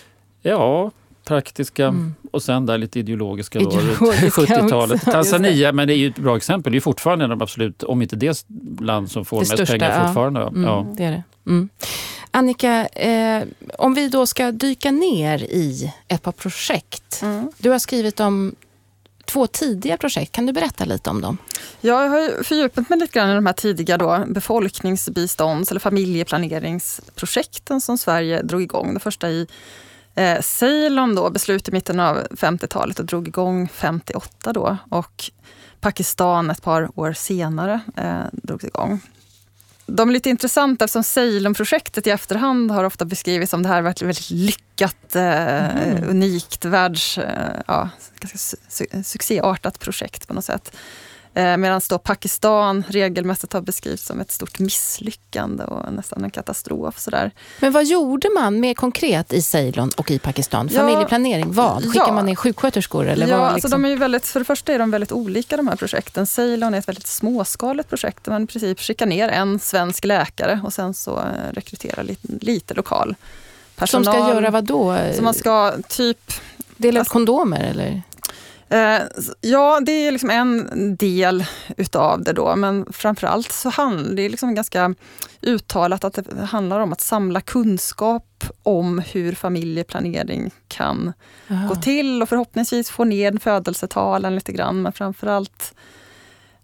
Ja, 0.41 0.91
praktiska 1.25 1.85
Mm. 1.87 2.15
och 2.31 2.43
sen 2.43 2.65
där 2.65 2.77
lite 2.77 2.99
ideologiska, 2.99 3.59
Ideologiska 3.59 4.29
70-talet. 4.41 4.95
också, 5.01 5.11
Tanzania, 5.11 5.71
men 5.71 5.87
det 5.87 5.93
är 5.93 5.97
ju 5.97 6.07
ett 6.07 6.15
bra 6.19 6.37
exempel. 6.37 6.71
Det 6.71 6.77
är 6.77 6.81
fortfarande 6.81 7.25
en 7.25 7.31
av 7.31 7.37
de 7.37 7.43
absolut, 7.43 7.83
om 7.83 8.01
inte 8.01 8.15
det 8.15 8.45
land 8.79 9.11
som 9.11 9.25
får 9.25 9.37
Det 9.37 9.41
mest 9.41 9.51
största, 9.53 9.73
pengar 9.73 9.99
ja. 9.99 10.05
fortfarande. 10.05 10.41
Mm, 10.41 10.63
Ja. 10.63 10.87
Det 10.97 11.03
är 11.03 11.11
det. 11.11 11.23
Mm. 11.47 11.69
Annika, 12.31 12.85
eh, 12.87 13.43
om 13.77 13.93
vi 13.93 14.09
då 14.09 14.25
ska 14.25 14.51
dyka 14.51 14.91
ner 14.91 15.43
i 15.43 15.93
ett 16.07 16.21
par 16.21 16.31
projekt. 16.31 17.19
Mm. 17.21 17.51
Du 17.57 17.69
har 17.69 17.79
skrivit 17.79 18.19
om 18.19 18.55
två 19.25 19.47
tidiga 19.47 19.97
projekt. 19.97 20.31
Kan 20.31 20.45
du 20.45 20.53
berätta 20.53 20.85
lite 20.85 21.09
om 21.09 21.21
dem? 21.21 21.37
Ja, 21.81 22.03
jag 22.03 22.09
har 22.09 22.19
ju 22.21 22.43
fördjupat 22.43 22.89
mig 22.89 22.99
lite 22.99 23.19
grann 23.19 23.29
i 23.29 23.33
de 23.35 23.45
här 23.45 23.53
tidiga 23.53 23.97
då, 23.97 24.23
befolkningsbistånds 24.27 25.71
eller 25.71 25.79
familjeplaneringsprojekten 25.79 27.81
som 27.81 27.97
Sverige 27.97 28.41
drog 28.41 28.61
igång. 28.61 28.93
Det 28.93 28.99
första 28.99 29.29
i 29.29 29.47
eh, 30.15 30.41
Ceylon 30.41 31.15
då, 31.15 31.29
beslut 31.29 31.67
i 31.69 31.71
mitten 31.71 31.99
av 31.99 32.27
50-talet 32.31 32.99
och 32.99 33.05
drog 33.05 33.27
igång 33.27 33.67
58 33.73 34.53
då. 34.53 34.77
Och 34.89 35.23
Pakistan 35.79 36.49
ett 36.49 36.61
par 36.61 36.99
år 36.99 37.13
senare 37.13 37.79
eh, 37.97 38.21
drogs 38.31 38.63
igång. 38.63 38.99
De 39.87 40.09
är 40.09 40.13
lite 40.13 40.29
intressanta 40.29 40.85
eftersom 40.85 41.03
Ceylon-projektet 41.03 42.07
i 42.07 42.09
efterhand 42.09 42.71
har 42.71 42.83
ofta 42.83 43.05
beskrivits 43.05 43.51
som 43.51 43.63
det 43.63 43.69
här 43.69 43.81
väldigt, 43.81 44.01
väldigt 44.01 44.29
lyckat, 44.29 45.15
eh, 45.15 45.23
Mhm. 45.23 46.03
unikt, 46.09 46.65
världs, 46.65 47.17
eh, 47.17 47.61
ja, 47.67 47.89
ganska 48.19 48.37
su- 48.37 49.03
succéartat 49.03 49.79
projekt 49.79 50.27
på 50.27 50.33
något 50.33 50.45
sätt. 50.45 50.75
Eh, 51.35 51.57
Medan 51.57 51.81
då 51.89 51.97
Pakistan 51.97 52.83
regelmässigt 52.87 53.53
har 53.53 53.61
beskrivits 53.61 54.05
som 54.05 54.19
ett 54.19 54.31
stort 54.31 54.59
misslyckande 54.59 55.63
och 55.63 55.93
nästan 55.93 56.23
en 56.23 56.29
katastrof. 56.29 56.99
Sådär. 56.99 57.31
Men 57.59 57.71
vad 57.71 57.85
gjorde 57.85 58.29
man 58.35 58.59
mer 58.59 58.73
konkret 58.73 59.33
i 59.33 59.41
Ceylon 59.41 59.91
och 59.97 60.11
i 60.11 60.19
Pakistan? 60.19 60.69
Familjeplanering, 60.69 61.51
vad? 61.51 61.83
Skickar 61.83 62.07
ja. 62.07 62.13
man 62.13 62.25
ner 62.25 62.35
sjuksköterskor? 62.35 63.07
Eller 63.07 63.27
ja, 63.27 63.37
vad, 63.37 63.47
alltså 63.47 63.67
liksom? 63.67 63.81
de 63.81 63.85
är 63.85 63.89
ju 63.89 63.95
väldigt, 63.95 64.27
för 64.27 64.39
det 64.39 64.45
första 64.45 64.73
är 64.73 64.79
de 64.79 64.91
väldigt 64.91 65.11
olika 65.11 65.57
de 65.57 65.67
här 65.67 65.75
projekten. 65.75 66.25
Ceylon 66.25 66.73
är 66.73 66.77
ett 66.77 66.87
väldigt 66.87 67.07
småskaligt 67.07 67.89
projekt 67.89 68.23
där 68.23 68.31
man 68.31 68.43
i 68.43 68.47
princip 68.47 68.79
skickar 68.79 69.05
ner 69.05 69.29
en 69.29 69.59
svensk 69.59 70.05
läkare 70.05 70.59
och 70.63 70.73
sen 70.73 70.93
så 70.93 71.17
eh, 71.19 71.53
rekryterar 71.53 72.03
lite, 72.03 72.27
lite 72.41 72.73
lokal 72.73 73.07
Som 73.07 73.75
personal. 73.75 74.13
ska 74.13 74.33
göra 74.33 74.49
vad 74.49 74.63
då? 74.63 74.97
Så 75.15 75.23
man 75.23 75.33
ska 75.33 75.73
typ 75.89 76.31
Dela 76.77 76.97
ut 76.97 76.99
alltså- 76.99 77.13
kondomer 77.13 77.63
eller? 77.63 78.01
Eh, 78.69 79.01
Ja, 79.41 79.79
det 79.85 79.91
är 79.91 80.11
liksom 80.11 80.29
en 80.29 80.95
del 80.95 81.45
utav 81.77 82.23
det 82.23 82.33
då, 82.33 82.55
men 82.55 82.85
framförallt 82.93 83.51
så 83.51 83.69
handlar 83.69 84.15
det 84.15 84.29
liksom 84.29 84.55
ganska 84.55 84.95
uttalat 85.41 86.03
att 86.03 86.13
det 86.13 86.45
handlar 86.45 86.79
om 86.79 86.93
att 86.93 87.01
samla 87.01 87.41
kunskap 87.41 88.43
om 88.63 88.99
hur 88.99 89.33
familjeplanering 89.35 90.51
kan 90.67 91.13
Aha. 91.51 91.67
gå 91.67 91.75
till 91.75 92.21
och 92.21 92.29
förhoppningsvis 92.29 92.89
få 92.89 93.03
ner 93.03 93.37
födelsetalen 93.39 94.35
lite 94.35 94.51
grann, 94.51 94.81
men 94.81 94.91
framförallt 94.91 95.73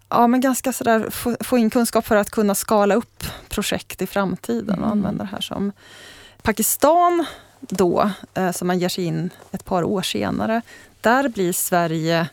ja, 0.08 0.26
men 0.26 0.40
ganska 0.40 0.72
sådär, 0.72 1.10
få, 1.10 1.36
få 1.40 1.58
in 1.58 1.70
kunskap 1.70 2.06
för 2.06 2.16
att 2.16 2.30
kunna 2.30 2.54
skala 2.54 2.94
upp 2.94 3.24
projekt 3.48 4.02
i 4.02 4.06
framtiden 4.06 4.70
och 4.78 4.86
Mm. 4.86 4.90
använda 4.90 5.24
det 5.24 5.30
här 5.32 5.40
som 5.40 5.72
Pakistan 6.42 7.24
då, 7.60 8.10
eh, 8.34 8.52
som 8.52 8.66
man 8.66 8.78
ger 8.78 8.88
sig 8.88 9.04
in 9.04 9.30
ett 9.50 9.64
par 9.64 9.82
år 9.84 10.02
senare, 10.02 10.62
där 11.02 11.28
blir 11.28 11.52
Sverige, 11.52 12.28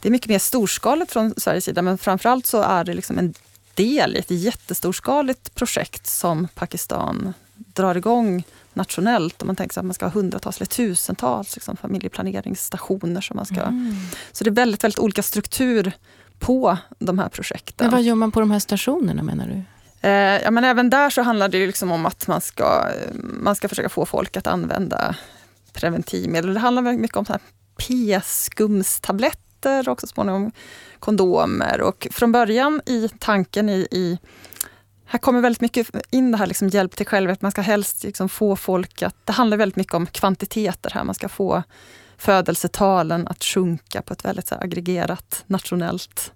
det 0.00 0.08
är 0.08 0.10
mycket 0.10 0.28
mer 0.28 0.38
storskaligt 0.38 1.12
från 1.12 1.34
Sveriges 1.36 1.64
sida, 1.64 1.82
men 1.82 1.98
framförallt 1.98 2.46
så 2.46 2.62
är 2.62 2.84
det 2.84 2.94
liksom 2.94 3.18
en 3.18 3.34
del 3.74 4.16
i 4.16 4.18
ett 4.18 4.30
jättestorskaligt 4.30 5.54
projekt 5.54 6.06
som 6.06 6.48
Pakistan 6.54 7.34
drar 7.56 7.94
igång 7.94 8.44
nationellt. 8.72 9.42
Om 9.42 9.46
man 9.46 9.56
tänker 9.56 9.74
sig 9.74 9.80
att 9.80 9.86
man 9.86 9.94
ska 9.94 10.06
ha 10.06 10.12
hundratals 10.12 10.56
eller 10.56 10.66
tusentals 10.66 11.56
liksom, 11.56 11.76
familjeplaneringsstationer. 11.76 13.20
Som 13.20 13.36
man 13.36 13.46
ska, 13.46 13.62
Mm. 13.62 13.96
Så 14.32 14.44
det 14.44 14.50
är 14.50 14.54
väldigt, 14.54 14.84
väldigt 14.84 14.98
olika 14.98 15.22
struktur 15.22 15.92
på 16.38 16.78
de 16.98 17.18
här 17.18 17.28
projekten. 17.28 17.86
Men 17.86 17.90
vad 17.90 18.02
gör 18.02 18.14
man 18.14 18.32
på 18.32 18.40
de 18.40 18.50
här 18.50 18.58
stationerna 18.58 19.22
menar 19.22 19.46
du? 19.46 19.62
Eh, 20.08 20.42
ja, 20.42 20.50
men 20.50 20.64
även 20.64 20.90
där 20.90 21.10
så 21.10 21.22
handlar 21.22 21.48
det 21.48 21.58
ju 21.58 21.66
liksom 21.66 21.92
om 21.92 22.06
att 22.06 22.26
man 22.26 22.40
ska, 22.40 22.88
man 23.22 23.56
ska 23.56 23.68
försöka 23.68 23.88
få 23.88 24.06
folk 24.06 24.36
att 24.36 24.46
använda 24.46 25.16
preventivmedel. 25.72 26.54
Det 26.54 26.60
handlar 26.60 26.82
mycket 26.82 27.16
om 27.16 27.24
så 27.24 27.32
här 27.32 27.40
p-skumstabletter 27.76 29.88
och 29.88 30.00
så 30.00 30.06
småningom 30.06 30.52
kondomer. 30.98 31.80
Och 31.80 32.06
från 32.10 32.32
början 32.32 32.80
i 32.86 33.08
tanken 33.18 33.68
i, 33.68 33.88
i 33.90 34.18
här 35.06 35.18
kommer 35.18 35.40
väldigt 35.40 35.60
mycket 35.60 35.90
in 36.10 36.30
det 36.30 36.38
här 36.38 36.46
liksom 36.46 36.68
hjälp 36.68 36.96
till 36.96 37.06
självhjälp. 37.06 37.42
Man 37.42 37.50
ska 37.50 37.60
helst 37.60 38.04
liksom 38.04 38.28
få 38.28 38.56
folk 38.56 39.02
att... 39.02 39.16
Det 39.24 39.32
handlar 39.32 39.56
väldigt 39.56 39.76
mycket 39.76 39.94
om 39.94 40.06
kvantiteter 40.06 40.90
här. 40.94 41.04
Man 41.04 41.14
ska 41.14 41.28
få 41.28 41.62
födelsetalen 42.18 43.28
att 43.28 43.44
sjunka 43.44 44.02
på 44.02 44.12
ett 44.12 44.24
väldigt 44.24 44.46
så 44.46 44.54
aggregerat 44.54 45.44
nationellt 45.46 46.32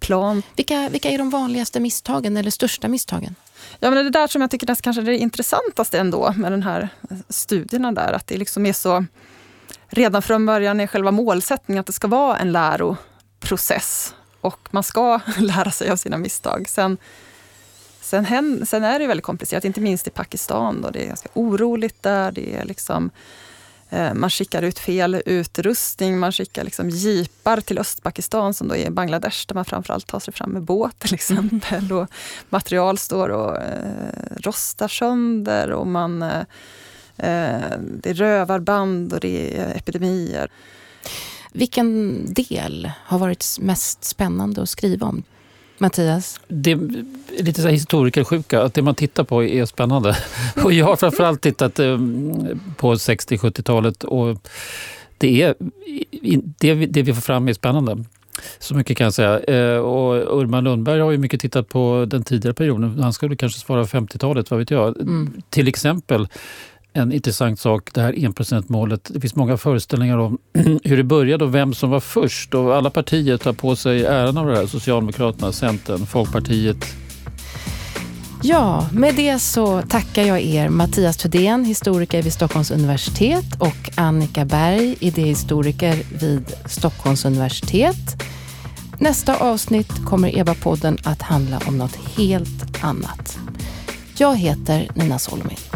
plan. 0.00 0.42
Vilka, 0.56 0.88
vilka 0.88 1.10
är 1.10 1.18
de 1.18 1.30
vanligaste 1.30 1.80
misstagen 1.80 2.36
eller 2.36 2.50
största 2.50 2.88
misstagen? 2.88 3.34
Ja, 3.78 3.90
men 3.90 4.04
det 4.04 4.08
är 4.08 4.10
där 4.10 4.26
som 4.26 4.40
jag 4.40 4.50
tycker 4.50 4.70
är 4.70 4.74
kanske 4.74 5.02
det 5.02 5.18
intressantaste 5.18 5.98
ändå 5.98 6.34
med 6.36 6.52
den 6.52 6.62
här 6.62 6.88
studierna 7.28 7.92
där, 7.92 8.12
att 8.12 8.26
det 8.26 8.36
liksom 8.36 8.66
är 8.66 8.72
så 8.72 9.04
redan 9.88 10.22
från 10.22 10.46
början 10.46 10.80
är 10.80 10.86
själva 10.86 11.10
målsättningen 11.10 11.80
att 11.80 11.86
det 11.86 11.92
ska 11.92 12.08
vara 12.08 12.38
en 12.38 12.52
läroprocess 12.52 14.14
och 14.44 14.68
man 14.70 14.82
ska 14.82 15.20
lära 15.38 15.70
sig 15.70 15.90
av 15.90 15.96
sina 15.96 16.18
misstag. 16.18 16.68
Sen, 16.68 16.98
sen, 18.00 18.24
hen, 18.24 18.66
sen 18.66 18.84
är 18.84 18.98
det 18.98 19.06
väldigt 19.06 19.24
komplicerat, 19.24 19.64
inte 19.64 19.80
minst 19.80 20.06
i 20.06 20.10
Pakistan. 20.10 20.82
Då. 20.82 20.90
Det 20.90 21.02
är 21.02 21.06
ganska 21.06 21.28
oroligt 21.34 22.02
där. 22.02 22.32
Det 22.32 22.54
är 22.54 22.64
liksom, 22.64 23.10
eh, 23.90 24.14
man 24.14 24.30
skickar 24.30 24.62
ut 24.62 24.78
fel 24.78 25.22
utrustning, 25.26 26.18
man 26.18 26.32
skickar 26.32 26.64
liksom 26.64 26.90
jeepar 26.90 27.60
till 27.60 27.78
Östpakistan 27.78 28.54
som 28.54 28.68
då 28.68 28.76
är 28.76 28.90
Bangladesh 28.90 29.46
där 29.46 29.54
man 29.54 29.64
framförallt 29.64 30.06
tar 30.06 30.20
sig 30.20 30.34
fram 30.34 30.50
med 30.50 30.62
båt 30.62 30.98
till 30.98 31.14
exempel. 31.14 31.92
Och 31.92 32.08
material 32.50 32.98
står 32.98 33.28
och 33.28 33.56
eh, 33.56 34.36
rostar 34.36 34.88
sönder 34.88 35.70
och 35.70 35.86
man, 35.86 36.22
eh, 36.22 36.44
det 37.16 38.10
är 38.10 38.14
rövarband 38.14 39.12
och 39.12 39.20
det 39.20 39.56
är 39.58 39.76
epidemier. 39.76 40.48
Vilken 41.52 42.20
del 42.34 42.90
har 42.96 43.18
varit 43.18 43.44
mest 43.60 44.04
spännande 44.04 44.62
att 44.62 44.68
skriva 44.68 45.06
om? 45.06 45.22
Mattias? 45.78 46.40
Det 46.48 46.70
är 46.72 46.78
lite 47.42 47.60
så 47.60 47.66
här 47.68 47.72
historikersjuka, 47.74 48.62
att 48.62 48.74
det 48.74 48.82
man 48.82 48.94
tittar 48.94 49.24
på 49.24 49.44
är 49.44 49.64
spännande. 49.64 50.16
Och 50.64 50.72
jag 50.72 50.86
har 50.86 50.96
framförallt 50.96 51.40
tittat 51.40 51.78
eh, 51.78 51.98
på 52.76 52.94
60-70-talet 52.94 54.04
och 54.04 54.48
det, 55.18 55.42
är, 55.42 55.54
det, 56.58 56.74
vi- 56.74 56.86
det 56.86 57.02
vi 57.02 57.14
får 57.14 57.20
fram 57.22 57.48
är 57.48 57.52
spännande. 57.52 58.04
Så 58.58 58.74
mycket 58.74 58.96
kan 58.96 59.04
jag 59.04 59.14
säga. 59.14 59.40
Eh, 59.40 59.78
Och 59.78 60.40
Urban 60.40 60.64
Lundberg 60.64 61.00
har 61.00 61.10
ju 61.10 61.18
mycket 61.18 61.40
tittat 61.40 61.68
på 61.68 62.04
den 62.08 62.22
tidigare 62.24 62.54
perioden. 62.54 62.98
Han 63.02 63.12
skulle 63.12 63.36
kanske 63.36 63.60
svara 63.60 63.84
50-talet, 63.84 64.50
vad 64.50 64.60
vet 64.60 64.70
jag. 64.70 65.00
Mm. 65.00 65.42
Till 65.50 65.68
exempel 65.68 66.28
en 66.96 67.12
intressant 67.12 67.60
sak, 67.60 67.90
det 67.94 68.00
här 68.00 68.24
enprocentsmålet. 68.24 69.10
Det 69.12 69.20
finns 69.20 69.34
många 69.34 69.56
föreställningar 69.56 70.18
om 70.18 70.38
hur 70.84 70.96
det 70.96 71.04
började 71.04 71.44
och 71.44 71.54
vem 71.54 71.74
som 71.74 71.90
var 71.90 72.00
först. 72.00 72.54
Och 72.54 72.76
alla 72.76 72.90
partier 72.90 73.36
tar 73.36 73.52
på 73.52 73.76
sig 73.76 74.04
äran 74.04 74.38
av 74.38 74.46
det 74.46 74.56
här. 74.56 74.66
Socialdemokraterna, 74.66 75.52
Centern, 75.52 76.06
Folkpartiet. 76.06 76.86
Ja, 78.42 78.88
med 78.92 79.14
det 79.14 79.38
så 79.38 79.82
tackar 79.82 80.22
jag 80.22 80.40
er 80.40 80.68
Mattias 80.68 81.16
Thudén, 81.16 81.64
historiker 81.64 82.22
vid 82.22 82.32
Stockholms 82.32 82.70
universitet 82.70 83.46
och 83.58 83.90
Annika 83.94 84.44
Berg, 84.44 84.96
idéhistoriker 85.00 85.96
vid 86.20 86.52
Stockholms 86.66 87.24
universitet. 87.24 88.22
Nästa 88.98 89.36
avsnitt 89.36 90.04
kommer 90.04 90.28
EBA-podden 90.28 90.98
att 91.04 91.22
handla 91.22 91.60
om 91.66 91.78
något 91.78 91.96
helt 92.16 92.84
annat. 92.84 93.38
Jag 94.16 94.36
heter 94.36 94.88
Nina 94.94 95.18
Solomid. 95.18 95.73